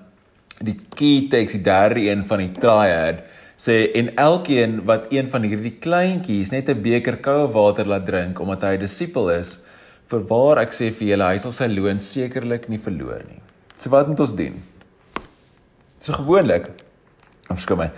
die 0.59 0.81
key 0.95 1.27
text, 1.31 1.55
die 1.55 1.63
derde 1.63 2.01
een 2.01 2.25
van 2.25 2.39
die 2.39 2.53
triad 2.53 3.23
sê 3.57 3.93
en 3.93 4.17
elkeen 4.17 4.85
wat 4.85 5.07
een 5.11 5.29
van 5.29 5.43
hierdie 5.43 5.77
kleintjies 5.81 6.51
net 6.51 6.69
'n 6.69 6.83
beker 6.83 7.17
koue 7.17 7.53
water 7.53 7.87
laat 7.87 8.07
drink 8.07 8.41
omdat 8.41 8.63
hy 8.63 8.75
'n 8.77 8.81
disipel 8.81 9.31
is, 9.31 9.59
verwaar 10.07 10.59
ek 10.59 10.73
sê 10.73 10.93
vir 10.93 11.09
julle, 11.09 11.25
hy 11.25 11.39
sal 11.39 11.53
sy 11.53 11.67
loon 11.67 12.01
sekerlik 12.01 12.69
nie 12.69 12.79
verloor 12.79 13.23
nie. 13.29 13.43
So 13.79 13.91
wat 13.91 14.09
moet 14.09 14.21
ons 14.21 14.35
doen? 14.35 14.68
So 16.09 16.17
gewoonlik 16.17 16.71
afskom 17.53 17.83
my. 17.83 17.91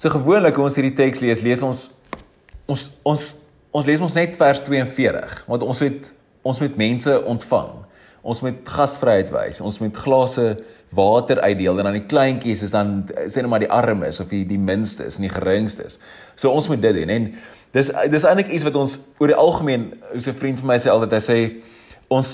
So 0.00 0.08
gewoonlik 0.08 0.56
hoe 0.56 0.64
ons 0.64 0.78
hierdie 0.78 0.94
teks 0.96 1.20
lees, 1.20 1.42
lees 1.44 1.60
ons 1.66 1.90
ons 2.68 2.86
ons 3.08 3.24
ons 3.76 3.84
lees 3.84 4.00
ons 4.00 4.14
net 4.16 4.38
vers 4.40 4.62
42 4.64 5.42
want 5.50 5.66
ons 5.66 5.82
het 5.84 6.08
ons 6.48 6.60
moet 6.64 6.78
mense 6.80 7.16
ontvang. 7.28 7.74
Ons 8.24 8.40
moet 8.44 8.72
gasvryheid 8.72 9.28
wys. 9.34 9.60
Ons 9.60 9.76
moet 9.82 10.00
glase 10.00 10.46
water 10.96 11.42
uitdeel 11.44 11.82
en 11.82 11.90
dan 11.90 11.98
die 11.98 12.06
kleintjies 12.08 12.64
is 12.64 12.72
dan 12.72 13.02
sê 13.28 13.42
net 13.42 13.52
maar 13.52 13.60
die 13.60 13.72
armes 13.72 14.22
of 14.24 14.32
die 14.32 14.46
die 14.48 14.60
minstes 14.60 15.20
en 15.20 15.28
die 15.28 15.34
geringstes. 15.34 16.00
So 16.40 16.48
ons 16.48 16.70
moet 16.72 16.80
dit 16.86 17.02
doen 17.02 17.12
en 17.18 17.28
dis 17.76 17.92
dis 18.14 18.28
eintlik 18.30 18.48
iets 18.48 18.64
wat 18.64 18.80
ons 18.80 18.96
oor 19.20 19.34
die 19.34 19.36
algemeen, 19.36 19.90
hoe 20.14 20.24
'n 20.24 20.40
vriend 20.40 20.64
van 20.64 20.72
my 20.72 20.80
sê 20.80 20.88
altyd 20.88 21.12
hy 21.18 21.22
sê 21.28 21.38
ons 22.08 22.32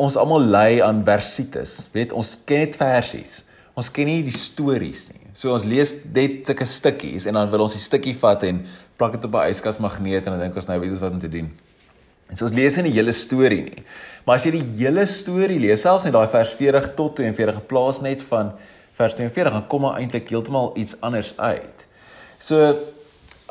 ons 0.00 0.16
almal 0.16 0.40
lei 0.40 0.80
aan 0.80 1.04
versites. 1.04 1.84
Weet 1.92 2.16
ons 2.16 2.38
ken 2.48 2.64
net 2.64 2.80
versies 2.80 3.42
ons 3.78 3.90
ken 3.94 4.08
nie 4.10 4.22
die 4.26 4.34
stories 4.34 5.08
nie. 5.14 5.30
So 5.34 5.54
ons 5.54 5.66
lees 5.68 5.94
net 6.14 6.48
sulke 6.48 6.66
stukkies 6.66 7.26
en 7.30 7.38
dan 7.38 7.50
wil 7.52 7.66
ons 7.66 7.76
die 7.76 7.82
stukkie 7.82 8.16
vat 8.18 8.42
en 8.48 8.64
plak 8.98 9.16
dit 9.16 9.24
op 9.24 9.34
'n 9.34 9.50
yskas 9.50 9.78
magneet 9.78 10.26
en 10.26 10.32
dan 10.32 10.40
dink 10.40 10.56
ons 10.56 10.68
nou 10.68 10.80
weet 10.80 10.90
ons 10.90 11.00
wat 11.00 11.12
om 11.12 11.20
te 11.20 11.28
doen. 11.28 11.50
En 12.30 12.36
so 12.36 12.44
ons 12.44 12.54
lees 12.54 12.76
nie 12.76 12.90
die 12.90 12.98
hele 12.98 13.12
storie 13.12 13.62
nie. 13.62 13.82
Maar 14.24 14.36
as 14.36 14.44
jy 14.46 14.52
die 14.52 14.84
hele 14.84 15.06
storie 15.06 15.58
lees, 15.58 15.82
selfs 15.82 16.04
net 16.04 16.12
daai 16.12 16.28
vers 16.28 16.52
40 16.54 16.94
tot 16.94 17.16
42 17.16 17.54
geplaas 17.54 18.00
net 18.00 18.22
van 18.22 18.52
vers 18.94 19.14
42, 19.14 19.52
dan 19.52 19.66
kom 19.66 19.80
maar 19.80 19.98
eintlik 19.98 20.28
heeltemal 20.28 20.72
iets 20.76 21.00
anders 21.00 21.32
uit. 21.38 21.86
So 22.38 22.76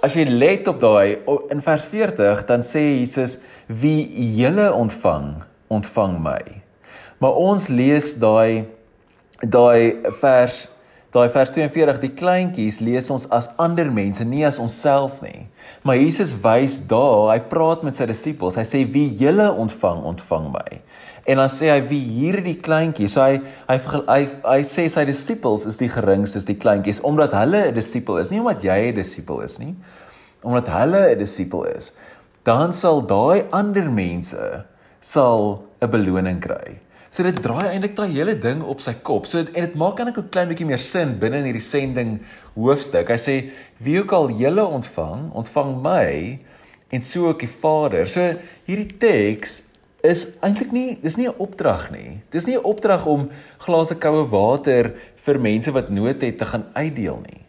as 0.01 0.15
jy 0.15 0.23
let 0.29 0.67
op 0.67 0.79
daai 0.79 1.19
in 1.51 1.61
vers 1.61 1.83
40, 1.91 2.45
dan 2.47 2.63
sê 2.63 3.01
Jesus 3.01 3.39
wie 3.67 4.07
julle 4.37 4.71
ontvang, 4.73 5.43
ontvang 5.67 6.15
my. 6.23 6.41
Maar 7.19 7.35
ons 7.35 7.67
lees 7.67 8.13
daai 8.21 8.65
daai 9.41 9.95
vers 10.19 10.67
daai 11.09 11.29
vers 11.33 11.49
42 11.49 11.97
die 12.03 12.11
kleintjies 12.13 12.79
lees 12.85 13.07
ons 13.09 13.25
as 13.33 13.47
ander 13.57 13.87
mense 13.89 14.21
nie 14.27 14.43
as 14.45 14.59
onsself 14.61 15.23
nie. 15.25 15.47
Maar 15.81 15.97
Jesus 15.97 16.35
wys 16.43 16.75
daar 16.91 17.31
hy 17.31 17.39
praat 17.49 17.81
met 17.85 17.97
sy 17.97 18.05
disippels 18.11 18.59
hy 18.59 18.65
sê 18.67 18.83
wie 18.85 19.07
julle 19.17 19.47
ontvang 19.49 20.03
ontvang 20.11 20.51
my. 20.53 20.81
En 21.29 21.41
dan 21.41 21.49
sê 21.49 21.71
hy 21.71 21.79
wie 21.89 22.01
hierdie 22.19 22.59
kleintjies? 22.61 23.15
So 23.15 23.25
hy 23.25 23.39
hy 23.69 23.77
hy, 24.05 24.19
hy 24.45 24.59
sê 24.69 24.85
sy 24.91 25.05
disippels 25.09 25.65
is 25.69 25.81
die 25.81 25.89
geringstes 25.89 26.45
die 26.45 26.59
kleintjies 26.61 27.01
omdat 27.01 27.33
hulle 27.37 27.69
'n 27.69 27.73
disipel 27.73 28.21
is 28.21 28.29
nie 28.29 28.43
omdat 28.43 28.61
jy 28.61 28.91
'n 28.91 28.95
disipel 28.95 29.41
is 29.41 29.57
nie 29.59 29.73
omdat 30.43 30.69
hulle 30.69 31.15
'n 31.15 31.17
disipel 31.17 31.65
is. 31.73 31.91
Dan 32.43 32.73
sal 32.73 33.01
daai 33.01 33.49
ander 33.51 33.89
mense 33.89 34.65
sal 35.01 35.63
'n 35.81 35.89
beloning 35.89 36.39
kry 36.39 36.77
So 37.09 37.25
dit 37.25 37.39
draai 37.41 37.71
eintlik 37.71 37.95
daai 37.97 38.11
hele 38.13 38.35
ding 38.37 38.61
op 38.61 38.83
sy 38.85 38.93
kop. 39.01 39.25
So 39.25 39.41
en 39.41 39.49
dit 39.65 39.75
maak 39.75 39.97
eintlik 39.99 40.19
'n 40.21 40.29
klein 40.29 40.49
bietjie 40.49 40.67
meer 40.67 40.77
sin 40.77 41.17
binne 41.19 41.41
in 41.41 41.49
hierdie 41.49 41.65
sending 41.65 42.19
hoofstuk. 42.55 43.09
Hy 43.09 43.17
sê 43.17 43.35
wie 43.81 43.99
ook 43.99 44.13
al 44.13 44.29
julle 44.29 44.65
ontvang, 44.65 45.31
ontvang 45.33 45.81
my 45.81 46.39
en 46.91 47.01
so 47.01 47.27
ook 47.27 47.39
die 47.39 47.53
Vader. 47.61 48.07
So 48.07 48.21
hierdie 48.67 48.97
teks 48.99 49.63
is 50.03 50.37
eintlik 50.41 50.71
nie 50.71 50.99
dis 51.01 51.17
nie 51.17 51.27
'n 51.27 51.35
opdrag 51.37 51.91
nie. 51.91 52.21
Dis 52.31 52.45
nie 52.45 52.57
'n 52.57 52.63
opdrag 52.63 53.05
om 53.05 53.29
glase 53.57 53.95
koue 53.95 54.29
water 54.29 54.93
vir 55.15 55.39
mense 55.39 55.71
wat 55.71 55.89
nood 55.89 56.21
het 56.21 56.37
te 56.37 56.45
gaan 56.45 56.65
uitdeel 56.73 57.21
nie. 57.25 57.41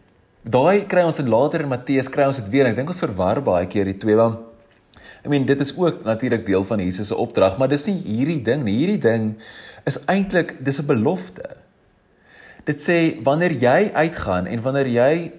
Daai 0.43 0.87
kry 0.87 1.03
ons 1.03 1.19
in 1.19 1.29
later 1.29 1.61
in 1.61 1.69
Matteus 1.69 2.09
kry 2.09 2.25
ons 2.25 2.37
dit 2.37 2.49
weer. 2.49 2.65
Ek 2.65 2.75
dink 2.75 2.87
ons 2.87 2.99
verwar 2.99 3.41
baie 3.41 3.67
keer 3.67 3.85
die 3.85 3.97
twee 3.97 4.15
want 4.15 4.50
I 5.25 5.29
mean 5.29 5.45
dit 5.45 5.59
is 5.59 5.73
ook 5.77 6.03
natuurlik 6.03 6.45
deel 6.45 6.63
van 6.65 6.79
Jesus 6.79 7.07
se 7.07 7.15
opdrag, 7.15 7.57
maar 7.57 7.69
dis 7.69 7.85
nie 7.85 7.99
hierdie 8.03 8.41
ding 8.41 8.63
nie. 8.63 8.77
Hierdie 8.79 9.01
ding 9.01 9.35
is 9.85 9.99
eintlik 10.05 10.57
dis 10.65 10.81
'n 10.81 10.85
belofte. 10.85 11.57
Dit 12.65 12.81
sê 12.81 13.23
wanneer 13.23 13.51
jy 13.51 13.91
uitgaan 13.93 14.45
en 14.47 14.61
wanneer 14.61 14.87
jy 14.87 15.31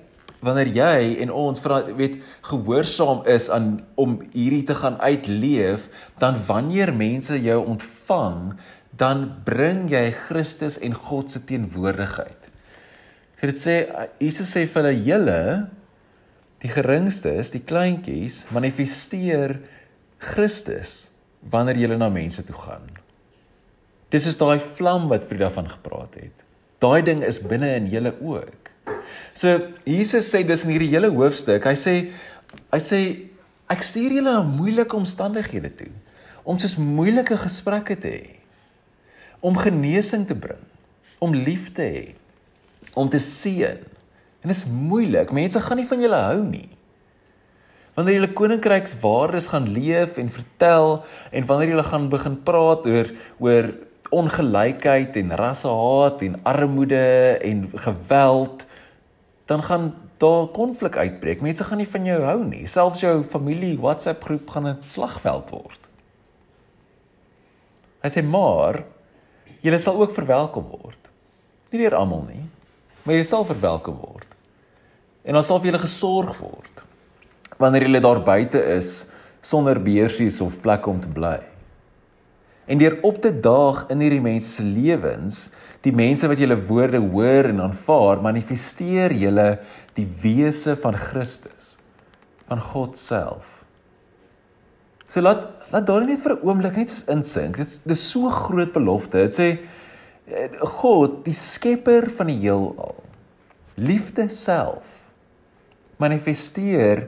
wanneer 0.42 0.66
jy 0.74 1.22
en 1.22 1.30
ons 1.30 1.62
weet 1.96 2.18
gehoorsaam 2.40 3.22
is 3.30 3.50
aan 3.50 3.80
om 3.94 4.18
hierdie 4.32 4.64
te 4.66 4.74
gaan 4.74 4.98
uitleef, 4.98 5.86
dan 6.18 6.40
wanneer 6.46 6.90
mense 6.94 7.38
jou 7.42 7.60
ontvang, 7.66 8.58
dan 8.90 9.28
bring 9.46 9.86
jy 9.90 10.10
Christus 10.10 10.80
en 10.82 10.94
God 10.94 11.30
se 11.30 11.44
teenwoordigheid. 11.46 12.50
So 13.38 13.46
dit 13.46 13.58
sê 13.58 13.76
Jesus 14.18 14.50
sê 14.50 14.66
vir 14.66 14.82
hulle 14.82 14.98
julle 15.06 15.42
die 16.62 16.70
geringstes, 16.70 17.50
die 17.50 17.62
kleintjies 17.66 18.44
manifesteer 18.54 19.58
Christus 20.22 21.10
wanneer 21.50 21.80
jy 21.80 21.96
na 21.98 22.10
mense 22.12 22.44
toe 22.46 22.54
gaan. 22.54 22.86
Dis 24.12 24.28
is 24.30 24.38
daai 24.38 24.60
vlam 24.76 25.08
wat 25.10 25.26
Frida 25.26 25.48
van 25.50 25.66
gepraat 25.70 26.20
het. 26.20 26.44
Daai 26.82 27.02
ding 27.02 27.22
is 27.26 27.40
binne 27.42 27.72
in 27.78 27.88
julle 27.90 28.12
ook. 28.20 28.70
So 29.34 29.56
Jesus 29.88 30.28
sê 30.30 30.42
dis 30.46 30.64
in 30.66 30.74
hierdie 30.74 30.92
hele 30.92 31.10
hoofstuk, 31.14 31.64
hy 31.66 31.74
sê 31.78 31.94
hy 32.72 32.80
sê 32.82 33.00
ek 33.72 33.84
stuur 33.86 34.18
julle 34.18 34.28
na 34.28 34.44
moeilike 34.44 34.96
omstandighede 34.98 35.70
toe 35.78 35.92
om 36.44 36.58
soos 36.58 36.74
moeilike 36.76 37.36
gesprekke 37.38 37.96
te 38.02 38.10
hê. 38.12 38.32
Om 39.42 39.58
genesing 39.58 40.26
te 40.26 40.36
bring, 40.38 40.60
om 41.22 41.34
lief 41.34 41.70
te 41.74 41.86
hê, 41.86 42.02
om 42.98 43.08
te 43.10 43.18
seën 43.22 43.78
En 44.42 44.50
dit 44.50 44.56
is 44.56 44.66
moeilik. 44.66 45.30
Mense 45.30 45.60
gaan 45.62 45.78
nie 45.78 45.86
van 45.86 46.02
julle 46.02 46.20
hou 46.26 46.42
nie. 46.44 46.68
Wanneer 47.94 48.18
julle 48.18 48.32
koninkrykswaardes 48.32 49.50
gaan 49.52 49.68
leef 49.70 50.16
en 50.18 50.30
vertel 50.32 51.02
en 51.30 51.46
wanneer 51.46 51.74
julle 51.74 51.86
gaan 51.86 52.08
begin 52.12 52.38
praat 52.42 52.86
oor 52.88 53.10
oor 53.38 53.72
ongelykheid 54.12 55.16
en 55.16 55.36
rassehaat 55.40 56.22
en 56.26 56.40
armoede 56.48 57.38
en 57.40 57.68
geweld, 57.74 58.66
dan 59.48 59.62
gaan 59.62 59.94
daar 60.20 60.46
konflik 60.46 60.96
uitbreek. 60.96 61.40
Mense 61.40 61.64
gaan 61.64 61.80
nie 61.80 61.88
van 61.88 62.04
jou 62.06 62.18
hou 62.22 62.40
nie. 62.44 62.66
Selfs 62.68 63.00
jou 63.00 63.14
familie 63.24 63.78
WhatsApp 63.80 64.24
groep 64.24 64.50
gaan 64.50 64.68
'n 64.68 64.78
slagveld 64.86 65.50
word. 65.50 65.80
Hy 68.02 68.08
sê 68.08 68.22
maar 68.24 68.84
julle 69.60 69.78
sal 69.78 70.00
ook 70.00 70.14
verwelkom 70.14 70.68
word. 70.68 71.10
Nie 71.70 71.80
deur 71.80 71.94
almal 71.94 72.24
nie, 72.28 72.44
maar 73.02 73.14
jy 73.14 73.24
sal 73.26 73.44
verwelkom 73.44 73.98
word. 73.98 74.28
En 75.24 75.34
dan 75.34 75.46
sal 75.46 75.60
vir 75.60 75.72
julle 75.72 75.84
gesorg 75.84 76.38
word 76.42 76.86
wanneer 77.62 77.84
julle 77.86 78.00
daar 78.02 78.18
buite 78.26 78.58
is 78.74 79.06
sonder 79.44 79.78
beursies 79.78 80.40
of 80.42 80.56
plekke 80.64 80.90
om 80.90 81.00
te 81.02 81.10
bly. 81.14 81.38
En 82.66 82.78
deur 82.78 82.96
op 83.06 83.20
te 83.22 83.30
daag 83.42 83.84
in 83.92 84.02
hierdie 84.02 84.22
mense 84.22 84.48
se 84.56 84.64
lewens, 84.66 85.44
die 85.82 85.94
mense 85.94 86.26
wat 86.30 86.40
julle 86.42 86.56
woorde 86.68 87.00
hoor 87.02 87.50
en 87.50 87.64
aanvaar, 87.66 88.22
manifesteer 88.22 89.14
julle 89.18 89.48
die 89.98 90.06
wese 90.22 90.76
van 90.82 90.98
Christus, 90.98 91.76
van 92.50 92.62
God 92.72 92.98
self. 92.98 93.62
So 95.10 95.20
laat 95.20 95.50
laat 95.72 95.86
daar 95.88 96.04
net 96.04 96.20
vir 96.20 96.34
'n 96.36 96.44
oomblik 96.44 96.76
net 96.76 96.90
soos 96.90 97.04
insink. 97.08 97.56
Dit 97.56 97.80
dis 97.84 98.10
so 98.10 98.28
groot 98.28 98.72
belofte. 98.72 99.18
Dit 99.24 99.34
sê 99.34 99.58
God, 100.60 101.24
die 101.26 101.34
skepper 101.34 102.06
van 102.14 102.30
die 102.30 102.38
heelal, 102.44 102.94
liefde 103.74 104.28
self 104.30 105.02
manifesteer 106.02 107.06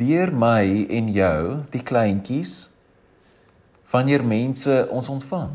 deur 0.00 0.32
my 0.32 0.86
en 0.92 1.08
jou, 1.12 1.42
die 1.72 1.82
kleintjies, 1.84 2.70
wanneer 3.90 4.24
mense 4.24 4.76
ons 4.92 5.10
ontvang. 5.12 5.52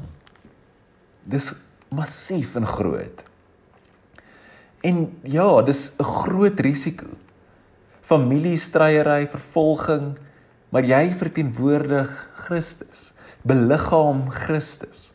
Dis 1.26 1.54
massief 1.96 2.56
en 2.60 2.68
groot. 2.68 3.24
En 4.86 5.08
ja, 5.24 5.62
dis 5.62 5.94
'n 5.98 6.04
groot 6.04 6.60
risiko. 6.60 7.08
Familiestryery, 8.02 9.26
vervolging, 9.28 10.18
maar 10.70 10.84
jy 10.84 11.14
verteenwoordig 11.14 12.30
Christus, 12.46 13.14
beliggaam 13.42 14.30
Christus. 14.30 15.15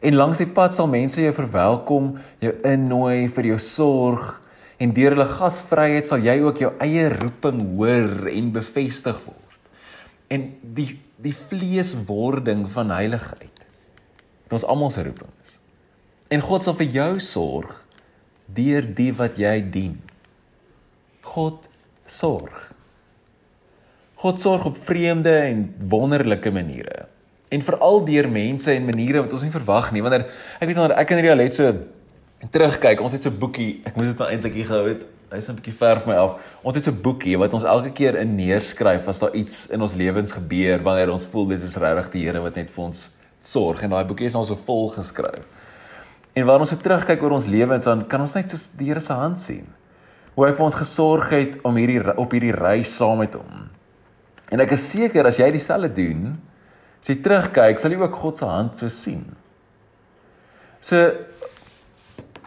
En 0.00 0.16
langs 0.16 0.40
die 0.40 0.48
pad 0.48 0.74
sal 0.76 0.88
mense 0.88 1.20
jou 1.20 1.32
verwelkom, 1.36 2.14
jou 2.40 2.54
innooi 2.66 3.28
vir 3.28 3.52
jou 3.52 3.58
sorg, 3.60 4.38
en 4.80 4.94
deur 4.96 5.12
hulle 5.12 5.28
gasvryheid 5.28 6.08
sal 6.08 6.24
jy 6.24 6.38
ook 6.40 6.62
jou 6.62 6.70
eie 6.80 7.04
roeping 7.12 7.60
hoor 7.76 8.30
en 8.32 8.52
bevestig 8.54 9.18
word. 9.26 9.58
En 10.32 10.48
die 10.62 10.94
die 11.20 11.34
vleeswording 11.36 12.64
van 12.72 12.92
heiligheid. 12.94 13.64
Dit 14.44 14.54
ons 14.56 14.64
almal 14.64 14.92
se 14.94 15.04
roeping 15.04 15.32
is. 15.44 15.58
En 16.32 16.40
God 16.44 16.64
sal 16.64 16.76
vir 16.78 16.94
jou 16.94 17.10
sorg 17.20 17.74
deur 18.50 18.86
die 18.96 19.10
wat 19.14 19.36
jy 19.38 19.58
dien. 19.72 19.98
God 21.28 21.68
sorg. 22.08 22.70
God 24.20 24.40
sorg 24.40 24.66
op 24.72 24.80
vreemde 24.88 25.32
en 25.44 25.66
wonderlike 25.92 26.50
maniere. 26.52 27.06
En 27.50 27.62
veral 27.66 28.04
deur 28.06 28.28
mense 28.30 28.72
en 28.72 28.84
maniere 28.86 29.24
wat 29.24 29.32
ons 29.34 29.42
nie 29.42 29.54
verwag 29.54 29.90
nie. 29.92 30.02
Wanneer 30.04 30.28
ek 30.60 30.68
weet 30.68 30.78
wanneer 30.78 30.98
ek 31.02 31.14
en 31.14 31.22
Ria 31.24 31.36
het 31.40 31.56
so 31.58 31.72
terugkyk, 32.48 33.00
ons 33.04 33.12
het 33.12 33.22
so 33.22 33.30
'n 33.30 33.38
boekie. 33.38 33.82
Ek 33.84 33.96
moes 33.96 34.06
dit 34.06 34.18
nou 34.18 34.28
eintlik 34.30 34.54
hier 34.54 34.66
gehou 34.66 34.88
het. 34.88 35.04
Hy's 35.30 35.48
'n 35.48 35.56
bietjie 35.58 35.74
ver 35.74 36.00
van 36.00 36.12
my 36.12 36.18
af. 36.18 36.40
Ons 36.62 36.76
het 36.76 36.84
so 36.84 36.90
'n 36.90 37.02
boekie 37.02 37.36
wat 37.38 37.52
ons 37.54 37.64
elke 37.64 37.92
keer 37.92 38.16
in 38.16 38.36
neerskryf 38.36 39.08
as 39.08 39.18
daar 39.18 39.34
iets 39.34 39.68
in 39.68 39.80
ons 39.80 39.94
lewens 39.94 40.32
gebeur 40.32 40.82
wanneer 40.82 41.10
ons 41.10 41.26
voel 41.26 41.46
dit 41.48 41.62
is 41.62 41.76
regtig 41.76 42.10
die 42.10 42.24
Here 42.24 42.40
wat 42.40 42.54
net 42.54 42.70
vir 42.70 42.84
ons 42.84 43.10
sorg 43.40 43.82
en 43.82 43.90
daai 43.90 44.04
boekie 44.04 44.26
is 44.26 44.32
nou 44.32 44.44
so 44.44 44.54
vol 44.54 44.88
geskryf. 44.88 45.44
En 46.34 46.44
wanneer 46.44 46.60
ons 46.60 46.70
so 46.70 46.76
terugkyk 46.76 47.22
oor 47.22 47.30
ons 47.30 47.46
lewens 47.46 47.84
dan 47.84 48.06
kan 48.06 48.20
ons 48.20 48.34
net 48.34 48.50
so 48.50 48.56
die 48.76 48.86
Here 48.86 49.00
se 49.00 49.12
hand 49.12 49.40
sien. 49.40 49.66
Hoe 50.34 50.46
hy 50.46 50.52
vir 50.52 50.64
ons 50.64 50.74
gesorg 50.74 51.30
het 51.30 51.58
om 51.62 51.76
hierdie 51.76 52.16
op 52.16 52.30
hierdie 52.30 52.54
reis 52.54 52.96
saam 52.96 53.18
met 53.18 53.34
hom. 53.34 53.68
En 54.50 54.60
ek 54.60 54.72
is 54.72 54.90
seker 54.90 55.26
as 55.26 55.36
jy 55.36 55.50
dieselfde 55.50 55.92
doen, 55.94 56.38
as 57.00 57.08
jy 57.08 57.16
terugkyk, 57.24 57.78
sal 57.78 57.90
jy 57.90 57.98
ook 58.00 58.14
God 58.14 58.36
se 58.36 58.44
hand 58.44 58.76
so 58.76 58.88
sien. 58.88 59.24
So 60.80 61.10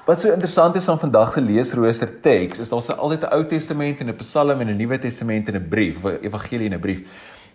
Wat 0.03 0.19
so 0.19 0.27
interessant 0.27 0.75
is 0.75 0.83
van 0.83 0.99
vandag 0.99 1.29
se 1.31 1.41
leesrooster 1.41 2.09
teks, 2.21 2.59
is 2.59 2.69
daar's 2.69 2.89
altyd 2.91 3.23
'n 3.23 3.33
Ou 3.35 3.45
Testament 3.45 3.99
en 3.99 4.09
'n 4.09 4.15
Psalm 4.15 4.59
en 4.59 4.67
'n 4.67 4.75
Nuwe 4.75 4.97
Testament 4.99 5.47
en 5.47 5.55
'n 5.55 5.67
brief, 5.69 6.03
'n 6.03 6.17
evangelie 6.21 6.67
en 6.67 6.73
'n 6.73 6.79
brief. 6.79 7.07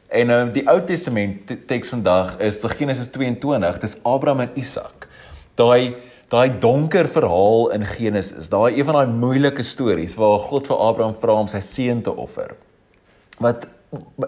En 0.08 0.30
um, 0.30 0.52
die 0.52 0.64
Ou 0.68 0.80
Testament 0.84 1.52
teks 1.66 1.88
vandag 1.88 2.38
is 2.38 2.58
Genesis 2.62 3.10
22, 3.10 3.78
dis 3.78 3.96
Abraham 4.02 4.40
en 4.40 4.50
Isak. 4.54 5.08
Daai 5.54 5.96
daai 6.28 6.58
donker 6.58 7.08
verhaal 7.08 7.70
in 7.72 7.86
Genesis, 7.86 8.48
daai 8.48 8.78
een 8.78 8.84
van 8.84 8.94
daai 8.94 9.06
moeilike 9.06 9.62
stories 9.62 10.14
waar 10.14 10.38
God 10.38 10.66
vir 10.66 10.76
Abraham 10.76 11.14
vra 11.20 11.32
om 11.32 11.46
sy 11.48 11.60
seun 11.60 12.02
te 12.02 12.12
offer. 12.12 12.56
Wat 13.38 13.68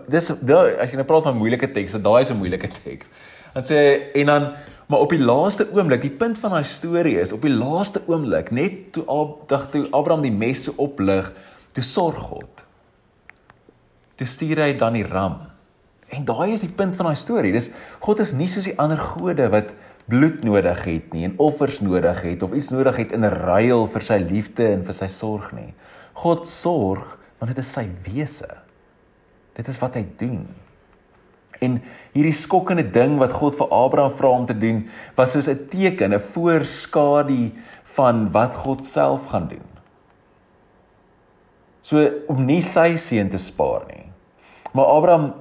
dis 0.09 0.31
daai 0.40 0.79
as 0.81 0.90
jy 0.93 1.00
nou 1.00 1.07
praat 1.09 1.26
van 1.29 1.37
moeilike 1.37 1.69
teks, 1.75 1.99
daai 2.00 2.23
is 2.23 2.31
'n 2.31 2.38
moeilike 2.40 2.69
teks. 2.69 3.09
Dan 3.55 3.64
sê 3.64 4.12
en 4.14 4.26
dan 4.26 4.52
maar 4.90 5.05
op 5.05 5.11
die 5.11 5.23
laaste 5.23 5.69
oomblik, 5.71 6.02
die 6.02 6.11
punt 6.11 6.38
van 6.38 6.50
daai 6.50 6.64
storie 6.64 7.21
is 7.21 7.33
op 7.33 7.43
die 7.43 7.55
laaste 7.55 8.02
oomblik, 8.07 8.50
net 8.50 8.93
toe 8.93 9.05
Ab 9.07 9.52
toe 9.71 9.87
Abraham 9.90 10.23
die 10.23 10.35
mes 10.35 10.64
so 10.64 10.73
oplig, 10.76 11.33
toe 11.73 11.85
sorg 11.85 12.17
God. 12.17 12.64
Toe 14.17 14.26
stuur 14.26 14.59
hy 14.64 14.73
dan 14.76 14.93
die 14.99 15.07
ram. 15.07 15.38
En 16.11 16.25
daai 16.26 16.52
is 16.52 16.64
die 16.64 16.75
punt 16.75 16.97
van 16.97 17.07
daai 17.07 17.17
storie. 17.17 17.52
Dis 17.52 17.71
God 18.00 18.19
is 18.19 18.33
nie 18.33 18.49
soos 18.50 18.67
die 18.67 18.79
ander 18.83 18.99
gode 18.99 19.47
wat 19.52 19.76
bloed 20.11 20.43
nodig 20.43 20.83
het 20.85 21.12
nie 21.14 21.23
en 21.29 21.37
offers 21.38 21.79
nodig 21.81 22.23
het 22.26 22.43
of 22.43 22.52
iets 22.52 22.73
nodig 22.75 22.97
het 22.97 23.12
in 23.14 23.23
ruil 23.31 23.87
vir 23.87 24.02
sy 24.02 24.19
liefde 24.19 24.67
en 24.73 24.83
vir 24.88 24.97
sy 24.97 25.07
sorg 25.07 25.52
nie. 25.55 25.71
God 26.19 26.49
sorg 26.50 27.14
want 27.38 27.55
dit 27.55 27.62
is 27.62 27.71
sy 27.79 27.87
wese. 28.09 28.50
Dit 29.61 29.69
is 29.69 29.79
wat 29.83 29.99
hy 29.99 30.07
doen. 30.17 30.47
En 31.61 31.76
hierdie 32.14 32.37
skokkende 32.37 32.87
ding 32.88 33.19
wat 33.21 33.35
God 33.37 33.59
vir 33.59 33.69
Abraham 33.76 34.14
vra 34.17 34.31
om 34.33 34.47
te 34.49 34.57
doen, 34.57 34.87
was 35.19 35.35
soos 35.37 35.49
'n 35.49 35.69
teken, 35.69 36.14
'n 36.14 36.21
voorskadu 36.33 37.52
van 37.97 38.31
wat 38.33 38.55
God 38.55 38.85
self 38.85 39.26
gaan 39.29 39.49
doen. 39.49 39.69
So 41.83 42.11
om 42.29 42.45
nie 42.45 42.62
sy 42.62 42.97
seun 42.97 43.29
te 43.29 43.38
spaar 43.38 43.85
nie. 43.88 44.07
Maar 44.73 44.85
Abraham 44.85 45.35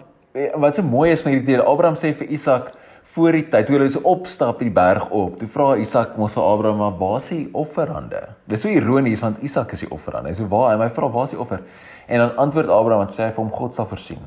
wat 0.55 0.75
so 0.75 0.83
mooi 0.83 1.11
is 1.11 1.21
van 1.21 1.31
hierdie 1.31 1.55
deel, 1.55 1.65
Abraham 1.65 1.95
sê 1.95 2.13
vir 2.13 2.29
Isak 2.29 2.73
voor 3.19 3.35
die 3.35 3.45
tyd 3.51 3.67
toe 3.67 3.75
hulle 3.75 3.89
so 3.91 4.01
opstap 4.07 4.61
die 4.63 4.71
berg 4.73 5.09
op, 5.15 5.35
toe 5.39 5.47
vra 5.51 5.73
Isak 5.81 6.15
mos 6.19 6.33
vir 6.37 6.43
Abraham, 6.43 6.77
"Maar 6.77 6.97
waar 6.97 7.17
is 7.17 7.29
die 7.29 7.49
offerande?" 7.53 8.21
Dis 8.47 8.61
so 8.61 8.69
ironies 8.69 9.21
want 9.21 9.43
Isak 9.43 9.73
is 9.73 9.79
die 9.79 9.91
offerande. 9.91 10.29
Hy 10.29 10.35
sê, 10.35 10.47
"Waar?" 10.47 10.73
En 10.73 10.81
hy 10.81 10.89
vra, 10.89 11.09
"Waar 11.09 11.23
is 11.25 11.31
die 11.31 11.39
offer?" 11.39 11.59
En 12.07 12.19
dan 12.19 12.37
antwoord 12.37 12.69
Abraham 12.69 13.01
en 13.01 13.07
sê 13.07 13.23
hy 13.23 13.31
vir 13.31 13.43
hom, 13.43 13.51
"God 13.51 13.73
sal 13.73 13.85
voorsien." 13.85 14.19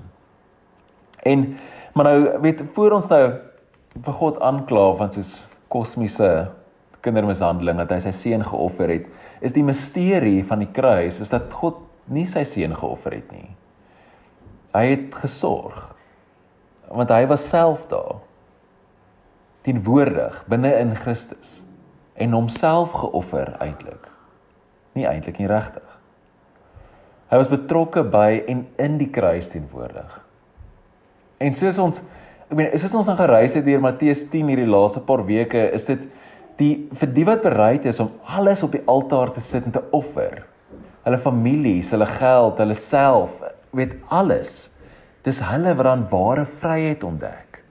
En 1.22 1.56
maar 1.94 2.04
nou 2.04 2.40
weet 2.40 2.62
voor 2.72 2.92
ons 2.92 3.08
nou 3.08 3.32
vir 4.02 4.12
God 4.12 4.40
aankla 4.40 4.96
van 4.96 5.12
soos 5.12 5.44
kosmiese 5.68 6.50
kindermishandeling 7.00 7.76
dat 7.76 7.90
hy 7.90 7.98
sy 7.98 8.10
seun 8.10 8.44
geoffer 8.44 8.88
het, 8.88 9.06
is 9.40 9.52
die 9.52 9.62
misterie 9.62 10.44
van 10.44 10.58
die 10.58 10.70
kruis 10.72 11.20
is 11.20 11.28
dat 11.28 11.52
God 11.52 11.76
nie 12.06 12.26
sy 12.26 12.44
seun 12.44 12.74
geoffer 12.74 13.12
het 13.12 13.32
nie. 13.32 13.48
Hy 14.74 14.86
het 14.86 15.14
gesorg 15.14 15.88
want 16.92 17.10
hy 17.10 17.26
was 17.26 17.48
self 17.48 17.86
daar 17.88 18.20
teenwoordig 19.66 20.42
binne 20.50 20.72
in 20.80 20.94
Christus 20.98 21.62
en 22.14 22.34
homself 22.36 22.92
geoffer 23.02 23.54
eintlik. 23.62 24.08
Nie 24.96 25.06
eintlik 25.08 25.38
nie 25.40 25.50
regtig. 25.50 25.86
Hy 27.32 27.38
was 27.40 27.48
betrokke 27.52 28.04
by 28.04 28.42
en 28.50 28.66
in 28.82 28.98
die 29.00 29.08
kruis 29.08 29.48
teenwoordig. 29.54 30.18
En 31.40 31.54
soos 31.56 31.78
ons 31.82 32.02
ek 32.52 32.58
meen 32.58 32.74
soos 32.76 32.98
ons 33.00 33.08
aan 33.08 33.16
gereis 33.16 33.54
het 33.56 33.64
deur 33.64 33.80
Matteus 33.80 34.26
10 34.28 34.50
hierdie 34.52 34.68
laaste 34.68 35.00
paar 35.06 35.22
weke, 35.24 35.70
is 35.72 35.88
dit 35.88 36.02
die 36.60 36.72
vir 36.92 37.12
die 37.16 37.24
wat 37.24 37.40
bereid 37.46 37.86
is 37.88 38.00
om 38.02 38.12
alles 38.36 38.60
op 38.66 38.74
die 38.76 38.82
altaar 38.90 39.32
te 39.32 39.40
sit 39.40 39.64
en 39.64 39.78
te 39.78 39.82
offer. 39.96 40.42
Hulle 41.02 41.18
families, 41.18 41.94
hulle 41.96 42.06
geld, 42.06 42.60
hulle 42.60 42.76
self, 42.78 43.40
weet 43.72 43.96
alles. 44.12 44.74
Dis 45.24 45.40
hulle 45.48 45.72
wat 45.78 45.88
dan 45.88 46.04
ware 46.12 46.44
vryheid 46.46 47.02
ontdek. 47.06 47.61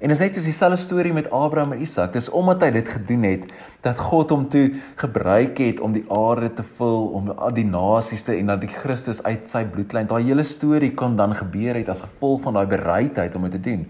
En 0.00 0.08
is 0.10 0.20
net 0.22 0.32
soos 0.32 0.46
dieselfde 0.48 0.78
storie 0.80 1.12
met 1.12 1.26
Abraham 1.28 1.74
en 1.76 1.82
Isak. 1.84 2.14
Dis 2.16 2.30
omdat 2.32 2.62
hy 2.64 2.70
dit 2.72 2.88
gedoen 2.88 3.24
het 3.28 3.42
dat 3.84 3.98
God 4.00 4.30
hom 4.32 4.46
toe 4.48 4.70
gebruik 4.96 5.60
het 5.60 5.82
om 5.84 5.92
die 5.92 6.06
aarde 6.08 6.48
te 6.56 6.64
vul, 6.78 7.10
om 7.18 7.28
die 7.56 7.66
nasies 7.68 8.24
te 8.24 8.32
en 8.38 8.48
dat 8.48 8.62
die 8.64 8.70
Christus 8.72 9.20
uit 9.26 9.44
sy 9.52 9.66
bloedlyn. 9.68 10.08
Daai 10.08 10.22
hele 10.24 10.46
storie 10.48 10.94
kon 10.96 11.18
dan 11.20 11.36
gebeur 11.36 11.76
het 11.76 11.92
as 11.92 12.00
gevolg 12.06 12.40
van 12.46 12.56
daai 12.56 12.64
bereidheid 12.70 13.36
om 13.36 13.44
dit 13.48 13.58
te 13.58 13.62
doen. 13.68 13.84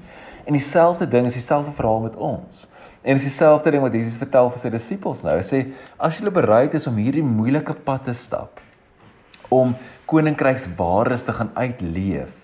En 0.50 0.59
dieselfde 0.59 1.07
ding 1.07 1.31
is 1.31 1.38
dieselfde 1.38 1.76
verhaal 1.79 2.02
met 2.09 2.19
ons. 2.19 2.67
En 3.07 3.14
dis 3.14 3.29
dieselfde 3.29 3.71
ding 3.71 3.87
wat 3.87 3.95
Jesus 3.95 4.19
vertel 4.19 4.50
vir 4.50 4.64
sy 4.64 4.75
disippels 4.75 5.23
nou. 5.23 5.37
Hy 5.38 5.47
sê 5.47 5.62
as 5.95 6.19
julle 6.19 6.35
bereid 6.35 6.75
is 6.75 6.90
om 6.90 6.99
hierdie 6.99 7.25
moeilike 7.25 7.76
pad 7.87 8.09
te 8.11 8.17
stap 8.19 8.59
om 9.50 9.76
koninkrykswaardes 10.11 11.25
te 11.26 11.35
gaan 11.35 11.50
uitleef, 11.55 12.35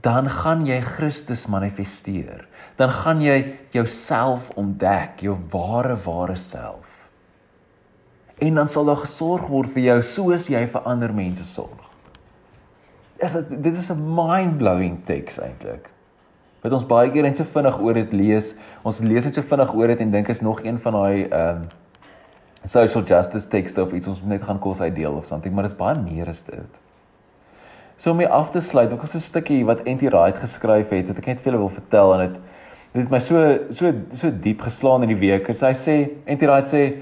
dan 0.00 0.30
gaan 0.30 0.64
jy 0.66 0.80
Christus 0.80 1.46
manifesteer. 1.46 2.46
Dan 2.76 2.90
gaan 2.90 3.20
jy 3.22 3.56
jouself 3.74 4.50
ontdek, 4.56 5.20
jou 5.20 5.36
ware 5.52 5.96
ware 6.04 6.36
self. 6.36 7.08
En 8.40 8.54
dan 8.54 8.68
sal 8.68 8.88
daar 8.88 9.02
gesorg 9.02 9.50
word 9.52 9.72
vir 9.74 9.82
jou 9.90 10.02
soos 10.02 10.48
jy 10.48 10.62
vir 10.72 10.86
ander 10.88 11.12
mense 11.12 11.44
sorg. 11.44 11.88
Is 13.20 13.34
dit 13.36 13.62
dit 13.62 13.76
is 13.76 13.90
'n 13.90 14.00
mind-blowing 14.14 15.04
teks 15.04 15.38
eintlik. 15.38 15.90
Wat 16.62 16.72
ons 16.72 16.86
baie 16.86 17.10
keer 17.10 17.22
net 17.22 17.36
so 17.36 17.44
vinnig 17.44 17.78
oor 17.80 17.94
dit 17.94 18.12
lees. 18.12 18.54
Ons 18.82 19.00
lees 19.00 19.24
net 19.24 19.34
so 19.34 19.42
vinnig 19.42 19.74
oor 19.74 19.86
dit 19.86 20.00
en 20.00 20.10
dink 20.10 20.28
is 20.28 20.40
nog 20.40 20.64
een 20.64 20.78
van 20.78 20.92
daai 20.92 21.28
ehm 21.28 21.56
um, 21.56 21.68
social 22.64 23.04
justice 23.04 23.48
tekste 23.48 23.82
of 23.82 23.92
iets 23.92 24.06
ons 24.06 24.20
net 24.22 24.42
gaan 24.42 24.58
kos 24.58 24.80
uitdeel 24.80 25.14
of 25.16 25.24
something, 25.24 25.54
maar 25.54 25.62
dit 25.62 25.72
is 25.72 25.78
baie 25.78 25.98
meer 25.98 26.28
as 26.28 26.42
dit. 26.42 26.80
So 28.00 28.10
om 28.10 28.16
mee 28.16 28.28
af 28.32 28.48
te 28.50 28.60
sluit, 28.64 28.92
ook 28.92 29.02
as 29.02 29.14
'n 29.14 29.20
stukkie 29.20 29.64
wat 29.64 29.84
Anti 29.84 30.08
Wright 30.08 30.38
geskryf 30.38 30.88
het, 30.88 31.08
wat 31.08 31.18
ek 31.18 31.26
net 31.26 31.40
vir 31.40 31.52
julle 31.52 31.58
wil 31.58 31.68
vertel 31.68 32.14
en 32.14 32.20
dit 32.20 32.40
dit 32.92 33.02
het 33.02 33.10
my 33.10 33.18
so 33.18 33.58
so 33.70 33.92
so 34.14 34.30
diep 34.30 34.60
geslaan 34.60 35.02
in 35.02 35.08
die 35.08 35.20
week. 35.28 35.46
Hy 35.46 35.74
sê 35.74 36.08
Anti 36.26 36.46
Wright 36.46 36.68
sê 36.68 36.96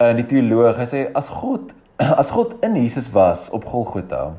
in 0.00 0.16
die 0.16 0.26
teoloog, 0.26 0.76
hy 0.76 0.86
sê 0.86 1.10
as 1.14 1.28
God 1.28 1.74
as 2.20 2.30
God 2.30 2.56
in 2.64 2.74
Jesus 2.74 3.10
was 3.12 3.50
op 3.50 3.64
Golgotha, 3.64 4.34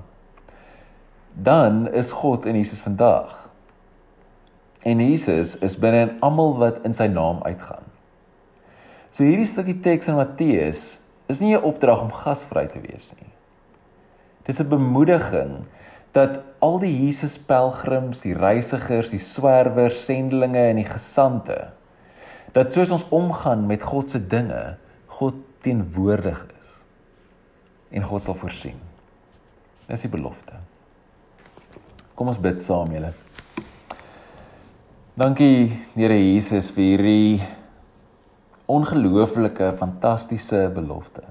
dan 1.34 1.88
is 1.94 2.12
God 2.12 2.46
in 2.46 2.56
Jesus 2.56 2.82
vandag. 2.82 3.50
En 4.84 5.00
Jesus 5.00 5.56
is 5.56 5.80
binne 5.80 6.02
in 6.02 6.20
almal 6.20 6.58
wat 6.58 6.86
in 6.86 6.94
sy 6.94 7.08
naam 7.08 7.40
uitgaan. 7.44 7.88
So 9.12 9.24
hierdie 9.24 9.48
stukkie 9.48 9.80
teks 9.80 10.08
in 10.08 10.16
Matteus 10.16 11.00
is 11.28 11.40
nie 11.40 11.56
'n 11.56 11.64
opdrag 11.64 12.02
om 12.02 12.12
gasvry 12.12 12.68
te 12.68 12.80
wees 12.80 13.14
nie. 13.16 13.32
Dis 14.44 14.60
'n 14.60 14.70
bemoediging 14.70 15.66
dat 16.16 16.40
al 16.64 16.80
die 16.80 16.94
Jesus 16.94 17.36
pelgrims, 17.38 18.24
die 18.24 18.36
reisigers, 18.38 19.12
die 19.12 19.22
swerwers, 19.22 20.06
sendelinge 20.08 20.70
en 20.72 20.80
die 20.80 20.88
gesante 20.88 21.58
dat 22.56 22.72
soos 22.72 22.94
ons 22.96 23.04
omgaan 23.12 23.66
met 23.68 23.84
God 23.84 24.14
se 24.14 24.22
dinge, 24.32 24.78
God 25.20 25.42
teenwoordig 25.66 26.40
is 26.56 26.72
en 27.96 28.04
God 28.04 28.24
sal 28.24 28.38
voorsien. 28.40 28.80
Dis 29.90 30.06
die 30.08 30.12
belofte. 30.12 30.56
Kom 32.16 32.32
ons 32.32 32.40
bid 32.42 32.64
saam 32.64 32.94
julle. 32.96 33.12
Dankie 35.20 35.72
Here 35.96 36.18
Jesus 36.18 36.72
vir 36.76 36.88
hierdie 36.90 37.44
ongelooflike 38.72 39.74
fantastiese 39.80 40.66
belofte. 40.76 41.24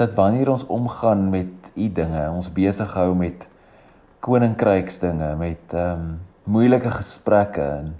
Dat 0.00 0.14
wanneer 0.16 0.52
ons 0.52 0.64
omgaan 0.68 1.26
met 1.32 1.59
u 1.74 1.88
dinge. 1.92 2.22
Ons 2.30 2.50
besig 2.52 2.92
hou 2.94 3.14
met 3.14 3.46
koninkryksdinge, 4.24 5.34
met 5.40 5.74
ehm 5.74 6.00
um, 6.00 6.18
moeilike 6.50 6.90
gesprekke 6.90 7.62
en 7.62 7.92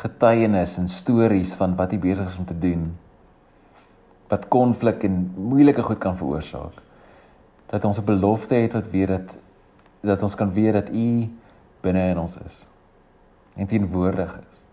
getuienis 0.00 0.78
en 0.80 0.88
stories 0.88 1.52
van 1.54 1.76
wat 1.78 1.92
u 1.92 1.98
besig 1.98 2.26
is 2.26 2.38
om 2.38 2.46
te 2.48 2.58
doen. 2.58 2.88
Wat 4.28 4.48
konflik 4.48 5.04
en 5.06 5.32
moeilike 5.36 5.82
goed 5.82 5.98
kan 5.98 6.16
veroorsaak. 6.16 6.80
Dat 7.70 7.84
ons 7.84 8.00
'n 8.00 8.04
belofte 8.04 8.54
het 8.54 8.72
wat 8.72 8.90
weet 8.90 9.08
dat 9.08 9.36
dat 10.00 10.22
ons 10.22 10.34
kan 10.34 10.52
weet 10.52 10.72
dat 10.72 10.88
u 10.88 11.28
binne 11.80 12.08
in 12.08 12.18
ons 12.18 12.38
is. 12.46 12.66
En 13.56 13.66
teenwoordig 13.66 14.38
is. 14.50 14.66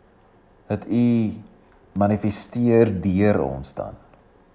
Dat 0.67 0.85
u 0.87 1.33
manifesteer 1.91 3.01
deur 3.01 3.43
ons 3.43 3.73
dan. 3.73 3.93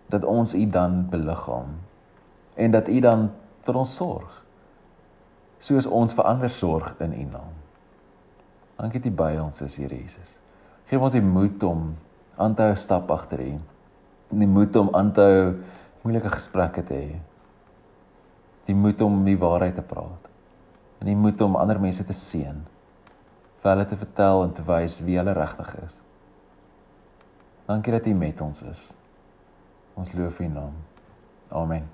Dat 0.07 0.25
ons 0.25 0.55
u 0.55 0.69
dan 0.69 1.07
beliggaam 1.11 1.79
en 2.61 2.71
dat 2.71 2.89
u 2.89 3.01
dan 3.01 3.31
vir 3.67 3.81
ons 3.81 3.97
sorg. 3.97 4.37
Soos 5.61 5.87
ons 5.87 6.15
vir 6.17 6.29
ander 6.29 6.53
sorg 6.53 7.01
in 7.05 7.15
U 7.17 7.25
naam. 7.35 7.57
Dankie 8.79 9.01
dat 9.01 9.11
U 9.13 9.17
by 9.17 9.35
ons 9.43 9.61
is, 9.67 9.77
Here 9.77 9.95
Jesus. 9.95 10.39
Geef 10.89 11.03
ons 11.03 11.17
die 11.17 11.25
moed 11.25 11.63
om 11.69 11.91
aan 12.41 12.55
te 12.57 12.65
hou 12.71 12.77
stap 12.81 13.11
agter 13.13 13.43
U. 13.45 13.53
Die 14.31 14.49
moed 14.49 14.77
om 14.81 14.89
aan 14.97 15.13
te 15.13 15.27
hou 15.27 15.45
moeilike 16.03 16.33
gesprekke 16.33 16.85
te 16.87 16.97
hê. 16.97 17.19
Die 18.69 18.77
moed 18.77 19.01
om 19.05 19.21
die 19.27 19.37
waarheid 19.39 19.77
te 19.77 19.85
praat. 19.85 20.29
En 21.01 21.09
die 21.09 21.17
moed 21.17 21.41
om 21.45 21.59
ander 21.61 21.81
mense 21.81 22.05
te 22.05 22.17
seën. 22.17 22.61
vir 23.61 23.75
hulle 23.75 23.85
te 23.85 23.97
vertel 24.01 24.45
en 24.47 24.53
te 24.57 24.63
wys 24.65 25.01
wie 25.05 25.19
hulle 25.21 25.35
regtig 25.37 25.75
is. 25.85 25.99
Dankie 27.69 27.93
dat 27.93 28.09
U 28.09 28.15
met 28.17 28.41
ons 28.41 28.63
is. 28.73 28.87
Ons 30.01 30.15
loof 30.17 30.41
U 30.41 30.49
naam. 30.49 30.81
Amen. 31.53 31.91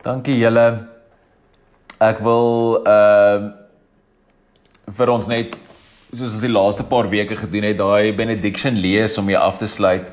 Dankie 0.00 0.38
julle. 0.40 0.86
Ek 2.00 2.22
wil 2.24 2.78
ehm 2.88 3.50
uh, 3.50 3.56
vir 4.96 5.10
ons 5.12 5.26
net 5.28 5.52
soos 6.08 6.32
ons 6.32 6.42
die 6.42 6.50
laaste 6.50 6.86
paar 6.88 7.06
weke 7.12 7.36
gedoen 7.38 7.68
het, 7.68 7.76
daai 7.78 8.16
benediction 8.16 8.80
lees 8.80 9.18
om 9.20 9.28
jy 9.28 9.36
af 9.36 9.60
te 9.60 9.68
sluit. 9.68 10.08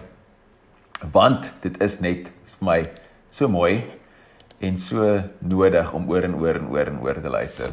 Want 1.15 1.53
dit 1.63 1.79
is 1.81 1.97
net 2.03 2.27
vir 2.27 2.67
my 2.67 2.77
so 3.31 3.47
mooi 3.47 3.79
en 4.59 4.77
so 4.77 5.07
nodig 5.39 5.95
om 5.95 6.11
oor 6.11 6.27
en 6.27 6.35
oor 6.35 6.59
en 6.59 6.69
oor 6.75 6.91
en 6.91 7.01
oor 7.07 7.23
te 7.23 7.31
luister. 7.31 7.71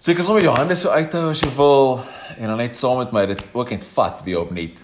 So 0.00 0.16
ek 0.16 0.24
sommer 0.24 0.46
jou 0.46 0.56
hande 0.56 0.80
so 0.80 0.88
uithou 0.88 1.28
as 1.36 1.44
jy 1.44 1.52
wil 1.60 1.98
en 2.40 2.48
dan 2.48 2.62
net 2.64 2.80
saam 2.80 3.04
met 3.04 3.12
my 3.12 3.28
dit 3.36 3.44
ook 3.52 3.76
net 3.76 3.84
vat 3.92 4.24
weer 4.24 4.40
opnuut. 4.40 4.80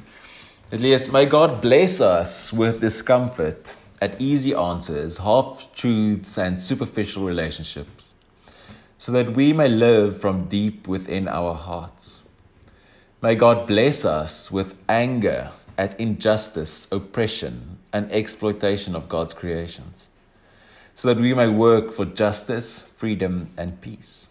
Dit 0.69 0.85
lees 0.85 1.09
my 1.17 1.25
God 1.33 1.63
bless 1.65 2.03
us 2.05 2.53
with 2.53 2.85
discomfort 2.85 3.79
at 4.03 4.21
easy 4.21 4.53
answers, 4.53 5.19
half 5.19 5.73
truths 5.75 6.37
and 6.37 6.61
superficial 6.61 7.25
relationships 7.25 8.13
so 9.03 9.11
that 9.11 9.35
we 9.35 9.53
may 9.53 9.69
live 9.69 10.21
from 10.21 10.45
deep 10.45 10.87
within 10.87 11.27
our 11.27 11.55
hearts. 11.55 12.23
May 13.21 13.35
God 13.35 13.67
bless 13.67 14.05
us 14.05 14.49
with 14.49 14.77
anger 14.89 15.51
at 15.77 15.99
injustice, 15.99 16.87
oppression, 16.93 17.79
and 17.93 18.13
exploitation 18.13 18.95
of 18.95 19.09
God's 19.09 19.35
creations, 19.35 20.09
so 20.95 21.09
that 21.09 21.21
we 21.21 21.35
may 21.35 21.49
work 21.49 21.93
for 21.93 22.05
justice, 22.05 22.81
freedom, 22.81 23.51
and 23.59 23.81
peace. 23.81 24.29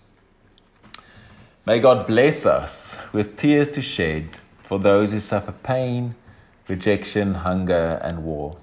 May 1.66 1.80
God 1.80 2.08
bless 2.08 2.46
us 2.46 2.98
with 3.12 3.36
tears 3.36 3.72
to 3.72 3.82
shed 3.82 4.38
for 4.64 4.80
those 4.80 5.12
who 5.12 5.20
suffer 5.20 5.52
pain, 5.52 6.16
rejection, 6.70 7.34
hunger, 7.34 8.00
and 8.02 8.24
war, 8.24 8.56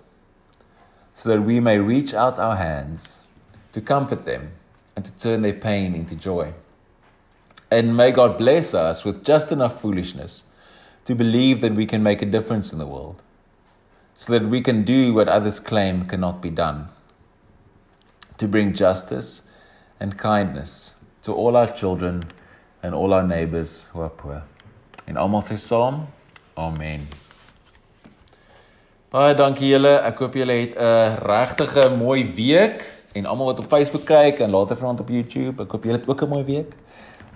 so 1.18 1.28
that 1.30 1.42
we 1.42 1.58
may 1.58 1.76
reach 1.78 2.14
out 2.14 2.38
our 2.38 2.54
hands 2.54 3.24
to 3.72 3.80
comfort 3.80 4.22
them 4.22 4.52
and 4.94 5.04
to 5.04 5.10
turn 5.18 5.42
their 5.42 5.52
pain 5.52 5.92
into 5.92 6.14
joy. 6.14 6.54
And 7.72 7.96
may 7.96 8.12
God 8.12 8.38
bless 8.38 8.72
us 8.72 9.04
with 9.04 9.24
just 9.24 9.50
enough 9.50 9.80
foolishness 9.80 10.44
to 11.06 11.16
believe 11.16 11.60
that 11.60 11.72
we 11.72 11.86
can 11.86 12.04
make 12.04 12.22
a 12.22 12.26
difference 12.26 12.72
in 12.72 12.78
the 12.78 12.86
world, 12.86 13.20
so 14.14 14.32
that 14.32 14.48
we 14.48 14.60
can 14.60 14.84
do 14.84 15.12
what 15.12 15.28
others 15.28 15.58
claim 15.58 16.06
cannot 16.06 16.40
be 16.40 16.50
done 16.50 16.86
to 18.36 18.46
bring 18.46 18.72
justice 18.72 19.42
and 19.98 20.16
kindness 20.16 21.00
to 21.22 21.32
all 21.32 21.56
our 21.56 21.66
children 21.66 22.22
and 22.80 22.94
all 22.94 23.12
our 23.12 23.26
neighbors 23.26 23.88
who 23.92 24.00
are 24.00 24.08
poor. 24.08 24.44
In 25.08 25.16
almal 25.16 25.42
sê 25.42 25.54
saam, 25.54 26.06
amen. 26.56 27.08
Baie 29.08 29.32
dankie 29.32 29.70
julle. 29.70 29.94
Ek 30.04 30.18
hoop 30.20 30.34
julle 30.36 30.52
het 30.52 30.74
'n 30.76 31.16
regtige 31.24 31.88
mooi 31.96 32.28
week 32.36 32.84
en 33.16 33.24
almal 33.24 33.46
wat 33.46 33.60
op 33.60 33.66
Facebook 33.66 34.04
kyk 34.04 34.38
en 34.40 34.50
later 34.50 34.76
vanaand 34.76 35.00
op 35.00 35.08
YouTube. 35.08 35.62
Ek 35.62 35.70
hoop 35.70 35.84
julle 35.84 35.98
het 35.98 36.08
ook 36.08 36.22
'n 36.22 36.28
mooi 36.28 36.44
week. 36.44 36.76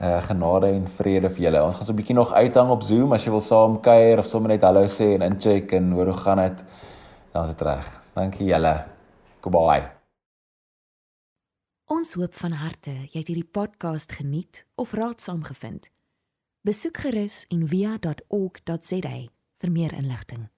Uh 0.01 0.21
genade 0.23 0.67
en 0.67 0.89
vrede 0.89 1.31
vir 1.31 1.43
julle. 1.45 1.65
Ons 1.65 1.77
gaan 1.77 1.87
so 1.87 1.93
'n 1.93 1.97
bietjie 1.97 2.15
nog 2.15 2.33
uithang 2.33 2.71
op 2.71 2.83
Zoom 2.83 3.13
as 3.13 3.25
jy 3.25 3.31
wil 3.31 3.41
saam 3.41 3.81
kuier 3.81 4.19
of 4.19 4.27
sommer 4.27 4.49
net 4.51 4.63
hallo 4.63 4.85
sê 4.85 5.15
en 5.15 5.23
incheck 5.23 5.73
en 5.73 5.93
hoor 5.93 6.05
hoe 6.07 6.17
gaan 6.17 6.39
dit. 6.39 6.65
Dan 7.33 7.43
is 7.43 7.49
dit 7.49 7.61
reg. 7.61 8.03
Dankie 8.15 8.47
julle. 8.47 8.85
Goodbye. 9.41 9.91
Ons 11.87 12.13
hoop 12.15 12.35
van 12.35 12.53
harte 12.53 12.91
jy 12.91 13.19
het 13.19 13.29
hierdie 13.29 13.51
podcast 13.51 14.13
geniet 14.13 14.67
of 14.75 14.93
raadsaam 14.93 15.43
gevind. 15.43 15.91
Besoek 16.61 16.97
gerus 16.97 17.47
en 17.49 17.67
via.ok.za 17.69 19.17
vir 19.57 19.71
meer 19.71 19.93
inligting. 19.93 20.52